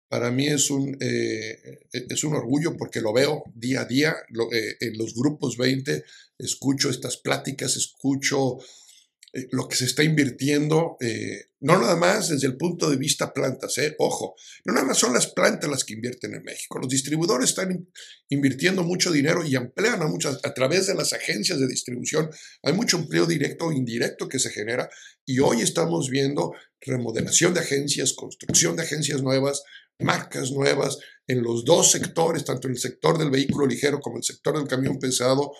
para 0.07 0.31
mí 0.31 0.47
es 0.47 0.71
un, 0.71 0.97
eh, 0.99 1.79
es 1.91 2.23
un 2.23 2.33
orgullo 2.33 2.75
porque 2.77 3.01
lo 3.01 3.13
veo 3.13 3.43
día 3.53 3.81
a 3.81 3.85
día 3.85 4.15
en 4.79 4.97
los 4.97 5.13
grupos 5.13 5.57
20, 5.57 6.03
escucho 6.39 6.89
estas 6.89 7.17
pláticas, 7.17 7.75
escucho 7.75 8.57
eh, 9.33 9.47
lo 9.51 9.67
que 9.67 9.75
se 9.75 9.85
está 9.85 10.03
invirtiendo, 10.03 10.97
eh, 11.01 11.49
no 11.59 11.77
nada 11.77 11.95
más 11.95 12.29
desde 12.29 12.47
el 12.47 12.57
punto 12.57 12.89
de 12.89 12.97
vista 12.97 13.33
plantas, 13.33 13.77
eh, 13.77 13.95
ojo, 13.99 14.35
no 14.65 14.73
nada 14.73 14.87
más 14.87 14.97
son 14.97 15.13
las 15.13 15.27
plantas 15.27 15.69
las 15.69 15.83
que 15.83 15.93
invierten 15.93 16.33
en 16.33 16.43
México, 16.43 16.79
los 16.79 16.89
distribuidores 16.89 17.49
están 17.49 17.87
invirtiendo 18.29 18.83
mucho 18.83 19.11
dinero 19.11 19.45
y 19.45 19.55
emplean 19.55 20.01
a 20.01 20.07
muchas, 20.07 20.39
a 20.43 20.53
través 20.53 20.87
de 20.87 20.95
las 20.95 21.13
agencias 21.13 21.59
de 21.59 21.67
distribución, 21.67 22.29
hay 22.63 22.73
mucho 22.73 22.97
empleo 22.97 23.25
directo 23.25 23.71
e 23.71 23.75
indirecto 23.75 24.27
que 24.27 24.39
se 24.39 24.49
genera 24.49 24.89
y 25.25 25.39
hoy 25.39 25.61
estamos 25.61 26.09
viendo 26.09 26.53
remodelación 26.81 27.53
de 27.53 27.59
agencias, 27.59 28.13
construcción 28.13 28.75
de 28.75 28.83
agencias 28.83 29.21
nuevas, 29.21 29.63
marcas 29.99 30.51
nuevas 30.51 30.97
en 31.27 31.43
los 31.43 31.65
dos 31.65 31.91
sectores, 31.91 32.45
tanto 32.45 32.67
en 32.67 32.73
el 32.73 32.79
sector 32.79 33.17
del 33.17 33.29
vehículo 33.29 33.67
ligero 33.67 33.99
como 33.99 34.17
el 34.17 34.23
sector 34.23 34.57
del 34.57 34.67
camión 34.67 34.97
pesado, 34.97 35.51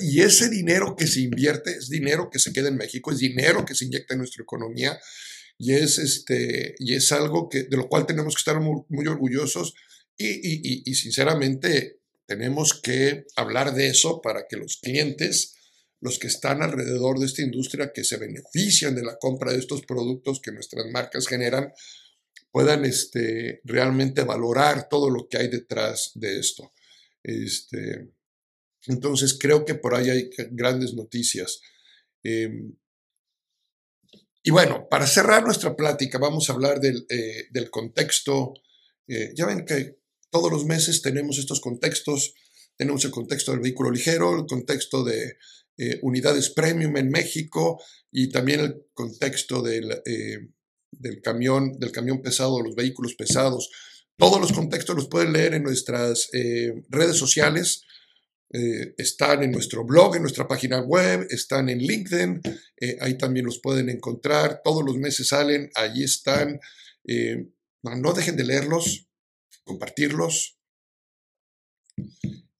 y 0.00 0.20
ese 0.20 0.48
dinero 0.48 0.94
que 0.96 1.06
se 1.06 1.20
invierte 1.20 1.72
es 1.72 1.88
dinero 1.88 2.30
que 2.30 2.38
se 2.38 2.52
queda 2.52 2.68
en 2.68 2.76
México, 2.76 3.10
es 3.10 3.18
dinero 3.18 3.64
que 3.64 3.74
se 3.74 3.84
inyecta 3.84 4.14
en 4.14 4.18
nuestra 4.18 4.42
economía 4.42 4.98
y 5.58 5.72
es, 5.72 5.98
este, 5.98 6.74
y 6.78 6.94
es 6.94 7.10
algo 7.12 7.48
que, 7.48 7.64
de 7.64 7.76
lo 7.76 7.88
cual 7.88 8.06
tenemos 8.06 8.34
que 8.34 8.40
estar 8.40 8.60
muy, 8.60 9.06
orgullosos 9.06 9.74
y, 10.16 10.94
sinceramente 10.94 12.00
tenemos 12.26 12.80
que 12.80 13.26
hablar 13.36 13.74
de 13.74 13.88
eso 13.88 14.20
para 14.20 14.46
que 14.48 14.56
los 14.56 14.78
clientes, 14.78 15.54
los 16.00 16.18
que 16.18 16.26
están 16.26 16.62
alrededor 16.62 17.18
de 17.18 17.26
esta 17.26 17.42
industria, 17.42 17.92
que 17.92 18.04
se 18.04 18.16
benefician 18.16 18.94
de 18.94 19.04
la 19.04 19.16
compra 19.18 19.52
de 19.52 19.58
estos 19.58 19.82
productos 19.82 20.40
que 20.40 20.52
nuestras 20.52 20.86
marcas 20.90 21.28
generan, 21.28 21.72
puedan 22.50 22.84
este, 22.84 23.60
realmente 23.64 24.22
valorar 24.22 24.88
todo 24.88 25.10
lo 25.10 25.28
que 25.28 25.38
hay 25.38 25.48
detrás 25.48 26.12
de 26.14 26.38
esto. 26.38 26.72
Este, 27.22 28.15
entonces 28.86 29.36
creo 29.38 29.64
que 29.64 29.74
por 29.74 29.94
ahí 29.94 30.10
hay 30.10 30.30
grandes 30.50 30.94
noticias. 30.94 31.60
Em, 32.22 32.76
y 34.46 34.52
bueno, 34.52 34.86
para 34.88 35.08
cerrar 35.08 35.42
nuestra 35.44 35.74
plática, 35.74 36.18
vamos 36.18 36.48
a 36.48 36.52
hablar 36.52 36.78
del, 36.78 37.04
eh, 37.08 37.48
contexto. 37.68 38.54
Eh, 39.08 39.32
ya 39.34 39.44
ven 39.44 39.64
que 39.64 39.98
todos 40.30 40.52
los 40.52 40.64
meses 40.66 41.02
tenemos 41.02 41.38
estos 41.38 41.60
contextos. 41.60 42.32
Tenemos 42.76 43.04
el 43.04 43.10
contexto 43.10 43.50
del 43.50 43.60
vehículo 43.60 43.90
ligero, 43.90 44.38
el 44.38 44.46
contexto 44.46 45.02
de 45.02 45.36
eh, 45.78 45.98
unidades 46.02 46.50
premium 46.50 46.96
en 46.96 47.10
México 47.10 47.82
y 48.12 48.30
también 48.30 48.60
el 48.60 48.86
contexto 48.94 49.62
del, 49.62 50.00
del, 50.92 51.20
camión, 51.22 51.72
del 51.80 51.90
camión 51.90 52.22
pesado, 52.22 52.62
los 52.62 52.76
vehículos 52.76 53.16
pesados. 53.16 53.68
Todos 54.16 54.40
los 54.40 54.52
contextos 54.52 54.94
los 54.94 55.08
pueden 55.08 55.32
leer 55.32 55.54
en 55.54 55.64
nuestras 55.64 56.30
redes 56.88 57.16
sociales. 57.16 57.82
Eh, 58.50 58.94
están 58.96 59.42
en 59.42 59.50
nuestro 59.50 59.84
blog, 59.84 60.16
en 60.16 60.22
nuestra 60.22 60.46
página 60.46 60.80
web, 60.80 61.26
están 61.30 61.68
en 61.68 61.78
LinkedIn, 61.78 62.40
eh, 62.80 62.96
ahí 63.00 63.18
también 63.18 63.44
los 63.44 63.58
pueden 63.58 63.88
encontrar, 63.88 64.60
todos 64.62 64.84
los 64.84 64.96
meses 64.96 65.28
salen, 65.28 65.70
allí 65.74 66.04
están. 66.04 66.60
Eh, 67.04 67.48
no, 67.82 68.12
dejen 68.12 68.36
de 68.36 68.44
leerlos, 68.44 69.08
compartirlos. 69.64 70.58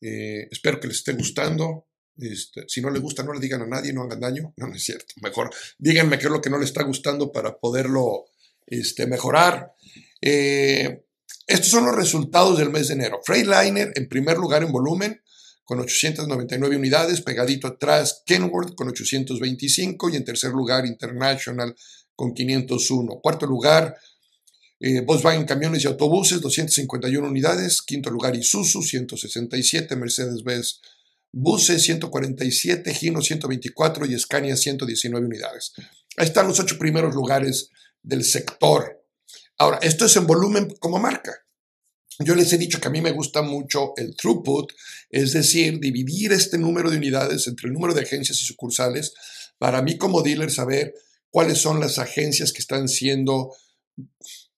espero 0.00 0.78
que 0.80 0.88
les 0.88 0.98
esté 0.98 1.12
gustando. 1.12 1.88
Este, 2.18 2.64
si 2.66 2.80
no 2.80 2.90
les 2.90 3.02
gusta, 3.02 3.22
no 3.22 3.34
le 3.34 3.40
digan 3.40 3.62
a 3.62 3.66
nadie, 3.66 3.92
no 3.92 4.02
hagan 4.02 4.20
daño. 4.20 4.54
No, 4.56 4.68
no 4.68 4.74
es 4.74 4.84
cierto. 4.84 5.14
Mejor 5.22 5.50
díganme 5.78 6.18
qué 6.18 6.26
es 6.26 6.30
lo 6.30 6.40
que 6.40 6.50
no 6.50 6.58
les 6.58 6.68
está 6.68 6.82
gustando 6.82 7.30
para 7.32 7.58
poderlo 7.58 8.26
este, 8.66 9.06
mejorar. 9.06 9.72
estos 10.20 11.70
son 11.70 11.86
los 11.86 11.96
resultados 11.96 12.58
del 12.58 12.70
mes 12.70 12.88
de 12.88 12.94
enero. 12.94 13.20
Freightliner 13.24 13.92
en 13.94 14.08
primer 14.08 14.38
lugar 14.38 14.62
en 14.62 14.72
volumen, 14.72 15.22
con 15.66 15.80
899 15.80 16.76
unidades, 16.76 17.20
pegadito 17.20 17.66
atrás 17.66 18.22
Kenworth 18.24 18.74
con 18.76 18.88
825 18.88 20.10
y 20.10 20.16
en 20.16 20.24
tercer 20.24 20.52
lugar 20.52 20.86
International 20.86 21.74
con 22.14 22.32
501. 22.32 23.20
Cuarto 23.20 23.46
lugar 23.46 23.96
eh, 24.78 25.00
Volkswagen 25.00 25.44
Camiones 25.44 25.84
y 25.84 25.86
Autobuses, 25.86 26.40
251 26.40 27.26
unidades. 27.26 27.82
Quinto 27.82 28.10
lugar 28.10 28.36
Isuzu, 28.36 28.82
167. 28.82 29.96
Mercedes-Benz 29.96 30.80
Buses, 31.32 31.82
147. 31.82 32.94
Gino, 32.94 33.20
124. 33.20 34.06
Y 34.06 34.18
Scania, 34.18 34.56
119 34.56 35.26
unidades. 35.26 35.72
Ahí 36.16 36.26
están 36.26 36.46
los 36.46 36.60
ocho 36.60 36.78
primeros 36.78 37.14
lugares 37.14 37.70
del 38.02 38.24
sector. 38.24 39.02
Ahora, 39.58 39.78
esto 39.82 40.04
es 40.04 40.16
en 40.16 40.26
volumen 40.26 40.74
como 40.78 40.98
marca. 40.98 41.45
Yo 42.18 42.34
les 42.34 42.52
he 42.52 42.58
dicho 42.58 42.80
que 42.80 42.88
a 42.88 42.90
mí 42.90 43.02
me 43.02 43.12
gusta 43.12 43.42
mucho 43.42 43.92
el 43.96 44.16
throughput, 44.16 44.72
es 45.10 45.32
decir, 45.32 45.78
dividir 45.80 46.32
este 46.32 46.56
número 46.56 46.90
de 46.90 46.96
unidades 46.96 47.46
entre 47.46 47.68
el 47.68 47.74
número 47.74 47.92
de 47.92 48.02
agencias 48.02 48.40
y 48.40 48.44
sucursales, 48.44 49.12
para 49.58 49.82
mí 49.82 49.98
como 49.98 50.22
dealer 50.22 50.50
saber 50.50 50.94
cuáles 51.30 51.58
son 51.58 51.80
las 51.80 51.98
agencias 51.98 52.52
que 52.52 52.60
están 52.60 52.88
siendo 52.88 53.52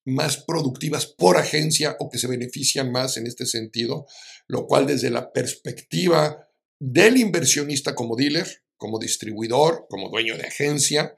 más 0.04 0.38
productivas 0.38 1.06
por 1.06 1.36
agencia 1.36 1.96
o 1.98 2.08
que 2.08 2.18
se 2.18 2.28
benefician 2.28 2.90
más 2.92 3.16
en 3.16 3.26
este 3.26 3.46
sentido, 3.46 4.06
lo 4.46 4.66
cual 4.66 4.86
desde 4.86 5.10
la 5.10 5.32
perspectiva 5.32 6.48
del 6.78 7.16
inversionista 7.16 7.94
como 7.94 8.16
dealer, 8.16 8.62
como 8.76 8.98
distribuidor, 8.98 9.86
como 9.90 10.08
dueño 10.08 10.36
de 10.36 10.46
agencia, 10.46 11.14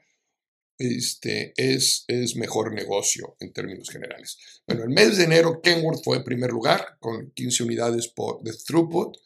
este, 0.81 1.53
es, 1.55 2.05
es 2.07 2.35
mejor 2.35 2.73
negocio 2.73 3.35
en 3.39 3.53
términos 3.53 3.89
generales. 3.89 4.37
Bueno, 4.67 4.83
el 4.83 4.89
mes 4.89 5.17
de 5.17 5.25
enero 5.25 5.61
Kenworth 5.61 6.03
fue 6.03 6.23
primer 6.23 6.51
lugar 6.51 6.97
con 6.99 7.31
15 7.31 7.63
unidades 7.63 8.07
por, 8.07 8.41
de 8.41 8.53
throughput. 8.53 9.17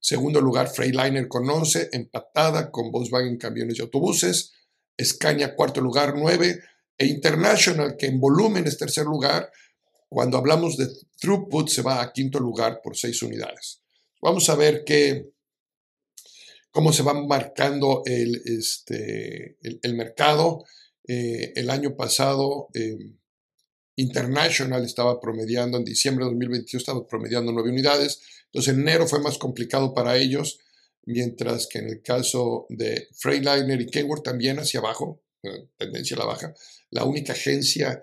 Segundo 0.00 0.40
lugar, 0.40 0.68
Freightliner 0.68 1.28
con 1.28 1.48
11, 1.48 1.90
empatada 1.92 2.70
con 2.70 2.90
Volkswagen 2.90 3.36
Camiones 3.36 3.78
y 3.78 3.82
Autobuses. 3.82 4.52
Scania, 5.00 5.54
cuarto 5.54 5.80
lugar, 5.80 6.14
9. 6.16 6.60
E 6.98 7.06
International, 7.06 7.96
que 7.96 8.06
en 8.06 8.20
volumen 8.20 8.66
es 8.66 8.78
tercer 8.78 9.04
lugar, 9.04 9.50
cuando 10.08 10.38
hablamos 10.38 10.76
de 10.76 10.88
throughput 11.18 11.68
se 11.68 11.82
va 11.82 12.02
a 12.02 12.12
quinto 12.12 12.38
lugar 12.38 12.80
por 12.82 12.96
6 12.96 13.22
unidades. 13.22 13.80
Vamos 14.20 14.48
a 14.48 14.54
ver 14.54 14.84
qué, 14.84 15.32
cómo 16.70 16.92
se 16.92 17.02
va 17.02 17.14
marcando 17.14 18.02
el, 18.04 18.40
este, 18.44 19.56
el, 19.62 19.80
el 19.82 19.94
mercado. 19.94 20.64
Eh, 21.06 21.52
el 21.56 21.70
año 21.70 21.96
pasado 21.96 22.68
eh, 22.74 22.96
International 23.96 24.84
estaba 24.84 25.20
promediando, 25.20 25.76
en 25.76 25.84
diciembre 25.84 26.24
de 26.24 26.30
2022 26.30 26.80
estaba 26.80 27.06
promediando 27.06 27.52
nueve 27.52 27.70
unidades, 27.70 28.20
entonces 28.46 28.74
enero 28.74 29.06
fue 29.06 29.20
más 29.20 29.36
complicado 29.36 29.92
para 29.94 30.16
ellos, 30.16 30.58
mientras 31.04 31.66
que 31.66 31.80
en 31.80 31.88
el 31.88 32.02
caso 32.02 32.66
de 32.70 33.08
Freightliner 33.12 33.80
y 33.80 33.86
Kenworth 33.86 34.24
también 34.24 34.58
hacia 34.58 34.80
abajo, 34.80 35.22
eh, 35.42 35.68
tendencia 35.76 36.16
a 36.16 36.20
la 36.20 36.26
baja, 36.26 36.54
la 36.90 37.04
única 37.04 37.32
agencia 37.32 38.02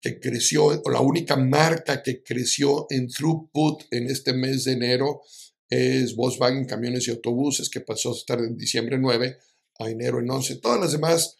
que 0.00 0.18
creció, 0.18 0.66
o 0.66 0.90
la 0.90 1.00
única 1.00 1.36
marca 1.36 2.02
que 2.02 2.22
creció 2.22 2.86
en 2.90 3.08
throughput 3.08 3.84
en 3.90 4.10
este 4.10 4.32
mes 4.32 4.64
de 4.64 4.72
enero 4.72 5.22
es 5.70 6.14
Volkswagen 6.14 6.66
Camiones 6.66 7.08
y 7.08 7.10
Autobuses, 7.10 7.70
que 7.70 7.80
pasó 7.80 8.10
a 8.10 8.16
estar 8.16 8.38
en 8.38 8.56
diciembre 8.56 8.98
9 8.98 9.38
a 9.78 9.90
enero 9.90 10.20
en 10.20 10.30
11. 10.30 10.56
Todas 10.56 10.80
las 10.80 10.92
demás 10.92 11.38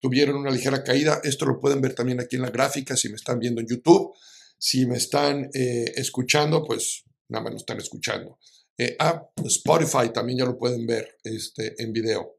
tuvieron 0.00 0.36
una 0.36 0.50
ligera 0.50 0.82
caída. 0.82 1.20
Esto 1.22 1.46
lo 1.46 1.60
pueden 1.60 1.80
ver 1.80 1.94
también 1.94 2.20
aquí 2.20 2.36
en 2.36 2.42
la 2.42 2.50
gráfica 2.50 2.96
si 2.96 3.08
me 3.08 3.16
están 3.16 3.38
viendo 3.38 3.60
en 3.60 3.68
YouTube. 3.68 4.14
Si 4.58 4.86
me 4.86 4.96
están 4.96 5.50
eh, 5.54 5.92
escuchando, 5.96 6.64
pues 6.64 7.04
nada 7.28 7.44
más 7.44 7.52
lo 7.52 7.58
están 7.58 7.78
escuchando. 7.78 8.38
Eh, 8.76 8.96
ah, 8.98 9.22
Spotify 9.44 10.10
también 10.12 10.38
ya 10.38 10.44
lo 10.44 10.58
pueden 10.58 10.86
ver 10.86 11.18
este, 11.22 11.74
en 11.82 11.92
video. 11.92 12.38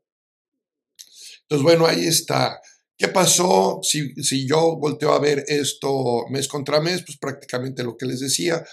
Entonces, 1.44 1.64
bueno, 1.64 1.86
ahí 1.86 2.06
está. 2.06 2.60
¿Qué 2.98 3.08
pasó 3.08 3.80
si, 3.84 4.14
si 4.24 4.48
yo 4.48 4.78
volteo 4.78 5.14
a 5.14 5.20
ver 5.20 5.44
esto 5.48 6.26
mes 6.30 6.48
contra 6.48 6.80
mes? 6.80 7.04
Pues 7.04 7.18
prácticamente 7.18 7.84
lo 7.84 7.98
que 7.98 8.06
les 8.06 8.20
decía. 8.20 8.64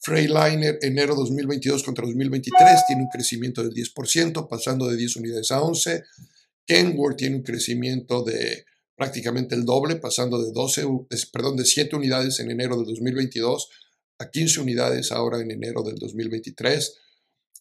Freightliner 0.00 0.78
enero 0.82 1.14
2022 1.14 1.82
contra 1.82 2.04
2023 2.04 2.86
tiene 2.86 3.02
un 3.02 3.08
crecimiento 3.08 3.62
del 3.62 3.72
10%, 3.72 4.48
pasando 4.48 4.86
de 4.86 4.96
10 4.96 5.16
unidades 5.16 5.50
a 5.50 5.62
11. 5.62 6.04
Kenworth 6.66 7.16
tiene 7.16 7.36
un 7.36 7.42
crecimiento 7.42 8.24
de 8.24 8.64
prácticamente 8.96 9.54
el 9.54 9.64
doble, 9.64 9.96
pasando 9.96 10.42
de, 10.42 10.52
12, 10.52 10.86
perdón, 11.32 11.56
de 11.56 11.64
7 11.64 11.96
unidades 11.96 12.40
en 12.40 12.50
enero 12.50 12.76
del 12.76 12.86
2022 12.86 13.68
a 14.18 14.30
15 14.30 14.60
unidades 14.60 15.12
ahora 15.12 15.40
en 15.40 15.50
enero 15.50 15.82
del 15.82 15.96
2023. 15.96 16.98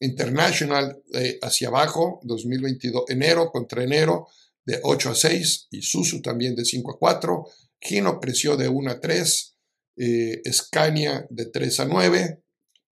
International 0.02 1.02
eh, 1.14 1.38
hacia 1.42 1.70
abajo, 1.70 2.20
2022, 2.24 3.06
enero 3.10 3.52
contra 3.52 3.84
enero, 3.84 4.28
de 4.66 4.80
8 4.82 5.12
a 5.12 5.16
6, 5.16 5.68
y 5.72 5.82
Susu 5.82 6.22
también 6.22 6.56
de 6.56 6.66
5 6.66 6.92
a 6.94 6.98
4. 6.98 7.46
Gino 7.80 8.20
creció 8.20 8.58
de 8.58 8.68
1 8.68 8.92
a 8.92 9.00
3, 9.00 9.56
eh, 9.98 10.42
Scania 10.52 11.26
de 11.30 11.46
3 11.46 11.80
a 11.82 11.86
9, 11.86 12.44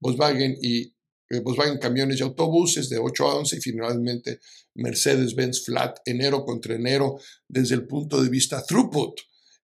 Volkswagen 0.00 0.56
y 0.62 0.94
Volkswagen 1.42 1.78
Camiones 1.78 2.20
y 2.20 2.22
Autobuses 2.22 2.88
de 2.88 2.98
8 2.98 3.28
a 3.28 3.36
11 3.36 3.56
y 3.56 3.60
finalmente 3.60 4.40
Mercedes-Benz 4.74 5.64
Flat 5.64 5.98
enero 6.06 6.44
contra 6.44 6.74
enero 6.74 7.18
desde 7.46 7.74
el 7.74 7.86
punto 7.86 8.22
de 8.22 8.30
vista 8.30 8.64
throughput. 8.64 9.20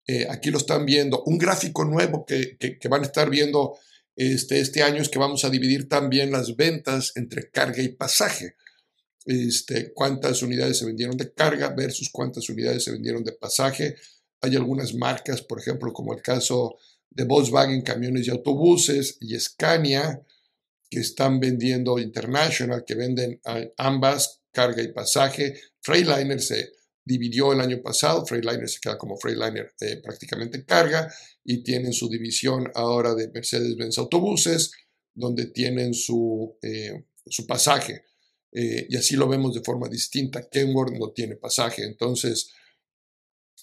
Eh, 0.05 0.27
aquí 0.29 0.51
lo 0.51 0.57
están 0.57 0.85
viendo. 0.85 1.23
Un 1.25 1.37
gráfico 1.37 1.85
nuevo 1.85 2.25
que, 2.25 2.57
van 2.89 3.03
a 3.03 3.05
estar 3.05 3.29
viendo 3.29 3.77
este, 4.15 4.59
este 4.59 4.83
año 4.83 5.01
es 5.01 5.09
que 5.09 5.19
vamos 5.19 5.45
a 5.45 5.49
dividir 5.49 5.87
también 5.87 6.31
las 6.31 6.55
ventas 6.55 7.13
entre 7.15 7.49
carga 7.49 7.81
y 7.81 7.89
pasaje. 7.89 8.55
este, 9.25 9.93
cuántas 9.93 10.41
unidades 10.41 10.79
se 10.79 10.85
vendieron 10.85 11.15
de 11.15 11.31
carga 11.31 11.69
versus 11.69 12.09
cuántas 12.11 12.49
unidades 12.49 12.83
se 12.83 12.91
vendieron 12.91 13.23
de 13.23 13.31
pasaje. 13.31 13.95
Hay 14.41 14.57
algunas 14.57 14.93
marcas, 14.93 15.41
por 15.41 15.59
ejemplo, 15.59 15.93
como 15.93 16.13
el 16.13 16.21
caso 16.21 16.75
de 17.09 17.23
Volkswagen 17.23 17.81
Camiones 17.81 18.27
y 18.27 18.31
Autobuses 18.31 19.17
y 19.21 19.39
Scania, 19.39 20.21
que 20.93 20.99
están 20.99 21.39
vendiendo 21.39 21.97
International, 21.97 22.83
que 22.85 22.93
venden 22.93 23.41
ambas, 23.77 24.43
carga 24.51 24.83
y 24.83 24.93
pasaje. 24.93 25.59
Freightliner 25.81 26.39
se 26.39 26.69
dividió 27.03 27.51
el 27.51 27.61
año 27.61 27.81
pasado, 27.81 28.23
Freightliner 28.27 28.69
se 28.69 28.79
queda 28.79 28.95
como 28.95 29.17
Freightliner 29.17 29.73
eh, 29.81 30.01
prácticamente 30.03 30.63
carga 30.63 31.11
y 31.43 31.63
tienen 31.63 31.93
su 31.93 32.07
división 32.09 32.69
ahora 32.75 33.15
de 33.15 33.27
Mercedes-Benz 33.29 33.97
Autobuses, 33.97 34.71
donde 35.15 35.47
tienen 35.47 35.95
su, 35.95 36.59
eh, 36.61 37.05
su 37.25 37.47
pasaje. 37.47 38.03
Eh, 38.51 38.85
y 38.87 38.95
así 38.95 39.15
lo 39.15 39.27
vemos 39.27 39.55
de 39.55 39.63
forma 39.63 39.89
distinta. 39.89 40.47
Kenworth 40.47 40.93
no 40.93 41.11
tiene 41.11 41.37
pasaje. 41.37 41.83
Entonces, 41.83 42.51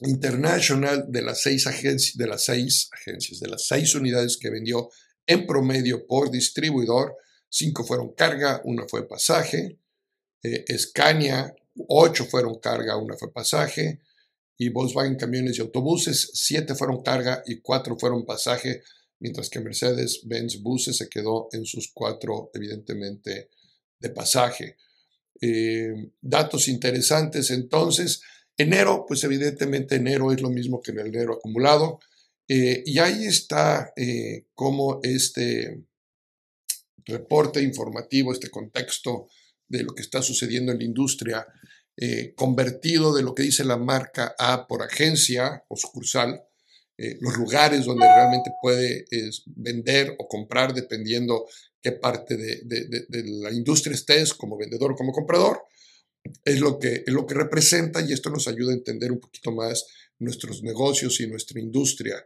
International, 0.01 1.07
de 1.09 1.23
las 1.23 1.43
seis 1.43 1.69
agencias, 1.69 2.17
de 2.17 2.27
las 2.27 2.45
seis 2.45 2.89
agencias, 2.93 3.39
de 3.39 3.49
las 3.49 3.67
seis 3.67 3.95
unidades 3.95 4.37
que 4.37 4.51
vendió 4.51 4.89
en 5.31 5.47
promedio 5.47 6.07
por 6.07 6.31
distribuidor, 6.31 7.17
cinco 7.49 7.85
fueron 7.85 8.13
carga, 8.15 8.61
una 8.65 8.87
fue 8.89 9.07
pasaje. 9.07 9.79
Eh, 10.43 10.65
Scania, 10.77 11.55
ocho 11.87 12.25
fueron 12.25 12.59
carga, 12.59 12.97
una 12.97 13.17
fue 13.17 13.33
pasaje. 13.33 14.01
Y 14.59 14.69
Volkswagen 14.71 15.17
Camiones 15.17 15.57
y 15.57 15.61
Autobuses, 15.61 16.33
siete 16.35 16.75
fueron 16.75 17.03
carga 17.03 17.43
y 17.47 17.61
cuatro 17.61 17.97
fueron 17.99 18.27
pasaje, 18.27 18.83
mientras 19.21 19.49
que 19.49 19.61
Mercedes-Benz 19.61 20.61
Buses 20.63 20.97
se 20.97 21.09
quedó 21.09 21.49
en 21.53 21.65
sus 21.65 21.93
cuatro, 21.95 22.51
evidentemente, 22.53 23.51
de 24.01 24.11
pasaje. 24.11 24.77
Eh, 25.41 26.11
datos 26.21 26.69
interesantes 26.69 27.51
entonces. 27.51 28.21
Enero, 28.57 29.07
pues 29.07 29.25
evidentemente 29.25 29.95
enero 29.95 30.33
es 30.33 30.43
lo 30.43 30.51
mismo 30.51 30.83
que 30.83 30.91
en 30.91 30.99
el 30.99 31.07
enero 31.07 31.35
acumulado. 31.35 32.01
Eh, 32.53 32.83
y 32.85 32.99
ahí 32.99 33.27
está 33.27 33.93
eh, 33.95 34.47
cómo 34.57 34.99
este 35.05 35.85
reporte 37.05 37.63
informativo, 37.63 38.33
este 38.33 38.51
contexto 38.51 39.29
de 39.69 39.85
lo 39.85 39.95
que 39.95 40.03
está 40.03 40.21
sucediendo 40.21 40.73
en 40.73 40.79
la 40.79 40.85
industria, 40.85 41.47
convertido 42.35 43.15
de 43.15 43.23
lo 43.23 43.35
que 43.35 43.43
dice 43.43 43.63
la 43.63 43.77
marca 43.77 44.35
A 44.39 44.67
por 44.67 44.83
agencia 44.83 45.65
o 45.69 45.77
sucursal, 45.77 46.43
los 46.97 47.37
lugares 47.37 47.85
donde 47.85 48.07
realmente 48.07 48.51
puede 48.63 49.05
vender 49.45 50.17
o 50.19 50.27
comprar 50.27 50.73
dependiendo 50.73 51.47
qué 51.83 51.93
parte 51.93 52.39
de, 52.39 53.23
la 53.43 53.53
industria 53.53 53.95
estés, 53.95 54.33
como 54.33 54.57
vendedor 54.57 54.93
o 54.93 54.97
como 54.97 55.13
comprador, 55.13 55.63
es 56.45 56.59
lo, 56.59 56.79
que, 56.79 57.05
es 57.07 57.13
lo 57.13 57.27
que 57.27 57.35
representa 57.35 58.01
y 58.01 58.15
esto 58.15 58.31
nos 58.31 58.49
ayuda 58.49 58.73
a 58.73 58.77
entender 58.77 59.13
un 59.13 59.21
poquito 59.21 59.53
más 59.53 59.85
nuestros 60.19 60.63
negocios 60.63 61.21
y 61.21 61.27
nuestra 61.27 61.61
industria. 61.61 62.17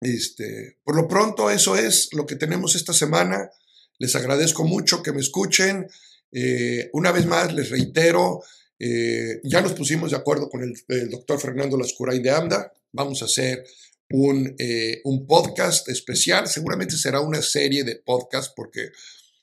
Este, 0.00 0.78
por 0.82 0.96
lo 0.96 1.06
pronto, 1.06 1.50
eso 1.50 1.76
es 1.76 2.08
lo 2.12 2.26
que 2.26 2.36
tenemos 2.36 2.74
esta 2.74 2.92
semana. 2.92 3.50
Les 3.98 4.14
agradezco 4.16 4.64
mucho 4.64 5.02
que 5.02 5.12
me 5.12 5.20
escuchen. 5.20 5.86
Eh, 6.32 6.88
una 6.94 7.12
vez 7.12 7.26
más, 7.26 7.52
les 7.52 7.70
reitero, 7.70 8.42
eh, 8.78 9.40
ya 9.44 9.60
nos 9.60 9.74
pusimos 9.74 10.10
de 10.10 10.16
acuerdo 10.16 10.48
con 10.48 10.62
el, 10.62 11.10
doctor 11.10 11.38
Fernando 11.38 11.76
Lascurain 11.76 12.22
de 12.22 12.30
AMDA. 12.30 12.72
Vamos 12.92 13.20
a 13.20 13.26
hacer 13.26 13.64
un, 14.10 14.54
eh, 14.58 15.02
un 15.04 15.26
podcast 15.26 15.88
especial. 15.88 16.48
Seguramente 16.48 16.96
será 16.96 17.20
una 17.20 17.42
serie 17.42 17.84
de 17.84 17.96
podcasts 17.96 18.52
porque 18.56 18.90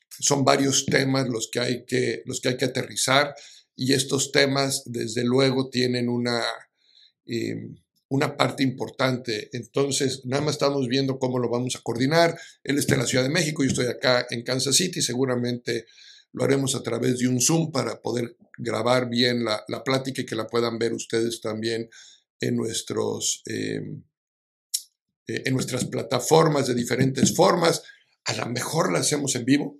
son 0.08 0.44
varios 0.44 0.86
temas 0.86 1.28
los 1.28 1.48
que 1.52 1.60
hay 1.60 1.84
que, 1.84 2.22
los 2.26 2.40
que, 2.40 2.48
hay 2.48 2.56
que 2.56 2.64
aterrizar 2.64 3.34
y 3.76 3.92
estos 3.92 4.32
temas 4.32 4.82
desde 4.86 5.22
luego 5.22 5.70
tienen 5.70 6.08
una, 6.08 6.42
una 8.08 8.36
parte 8.36 8.62
importante. 8.62 9.50
Entonces, 9.52 10.22
nada 10.24 10.42
más 10.42 10.54
estamos 10.54 10.88
viendo 10.88 11.18
cómo 11.18 11.38
lo 11.38 11.48
vamos 11.48 11.76
a 11.76 11.80
coordinar. 11.82 12.38
Él 12.64 12.78
está 12.78 12.94
en 12.94 13.00
la 13.00 13.06
Ciudad 13.06 13.24
de 13.24 13.30
México, 13.30 13.62
yo 13.62 13.70
estoy 13.70 13.86
acá 13.86 14.26
en 14.30 14.42
Kansas 14.42 14.76
City, 14.76 15.02
seguramente 15.02 15.86
lo 16.32 16.44
haremos 16.44 16.74
a 16.74 16.82
través 16.82 17.18
de 17.18 17.28
un 17.28 17.40
Zoom 17.40 17.72
para 17.72 18.00
poder 18.02 18.36
grabar 18.58 19.08
bien 19.08 19.44
la, 19.44 19.64
la 19.68 19.82
plática 19.82 20.22
y 20.22 20.26
que 20.26 20.36
la 20.36 20.46
puedan 20.46 20.78
ver 20.78 20.92
ustedes 20.92 21.40
también 21.40 21.88
en 22.40 22.56
nuestros... 22.56 23.42
Em, 23.46 24.02
eh, 25.28 25.42
en 25.44 25.54
nuestras 25.54 25.84
plataformas 25.84 26.66
de 26.66 26.74
diferentes 26.74 27.36
formas. 27.36 27.82
A 28.24 28.34
lo 28.34 28.46
mejor 28.46 28.90
la 28.90 29.00
hacemos 29.00 29.34
en 29.36 29.44
vivo. 29.44 29.78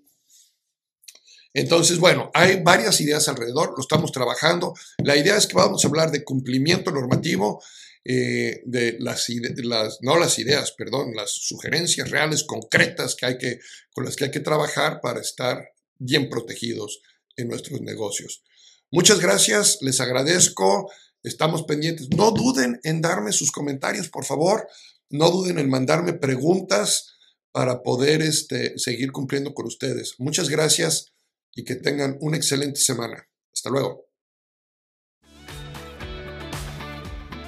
Entonces, 1.54 1.98
bueno, 1.98 2.30
hay 2.34 2.62
varias 2.62 3.00
ideas 3.00 3.28
alrededor, 3.28 3.74
lo 3.76 3.80
estamos 3.80 4.12
trabajando. 4.12 4.74
La 5.02 5.16
idea 5.16 5.36
es 5.36 5.46
que 5.46 5.56
vamos 5.56 5.84
a 5.84 5.88
hablar 5.88 6.10
de 6.10 6.24
cumplimiento 6.24 6.90
normativo, 6.90 7.62
eh, 8.04 8.62
de 8.64 8.96
las, 9.00 9.28
las, 9.28 9.98
no 10.02 10.18
las 10.18 10.38
ideas, 10.38 10.72
perdón, 10.72 11.14
las 11.14 11.30
sugerencias 11.30 12.10
reales, 12.10 12.44
concretas 12.44 13.14
que 13.14 13.26
hay 13.26 13.38
que, 13.38 13.58
con 13.92 14.04
las 14.04 14.16
que 14.16 14.24
hay 14.24 14.30
que 14.30 14.40
trabajar 14.40 15.00
para 15.02 15.20
estar 15.20 15.72
bien 15.98 16.28
protegidos 16.28 17.00
en 17.36 17.48
nuestros 17.48 17.80
negocios. 17.80 18.42
Muchas 18.90 19.20
gracias, 19.20 19.78
les 19.82 20.00
agradezco, 20.00 20.90
estamos 21.22 21.64
pendientes. 21.64 22.08
No 22.10 22.30
duden 22.30 22.80
en 22.84 23.00
darme 23.00 23.32
sus 23.32 23.50
comentarios, 23.50 24.08
por 24.08 24.24
favor. 24.24 24.66
No 25.10 25.30
duden 25.30 25.58
en 25.58 25.68
mandarme 25.68 26.12
preguntas 26.12 27.14
para 27.52 27.82
poder 27.82 28.22
este, 28.22 28.78
seguir 28.78 29.12
cumpliendo 29.12 29.54
con 29.54 29.66
ustedes. 29.66 30.14
Muchas 30.18 30.48
gracias 30.48 31.12
y 31.58 31.64
que 31.64 31.74
tengan 31.74 32.16
una 32.20 32.36
excelente 32.36 32.78
semana. 32.78 33.28
Hasta 33.52 33.68
luego. 33.70 34.06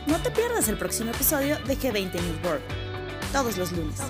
No 0.08 0.20
te 0.20 0.32
pierdas 0.32 0.68
el 0.68 0.76
próximo 0.76 1.12
episodio 1.12 1.56
de 1.60 1.78
G20 1.78 2.14
News 2.14 2.60
Todos 3.32 3.56
los 3.56 3.70
lunes. 3.70 4.00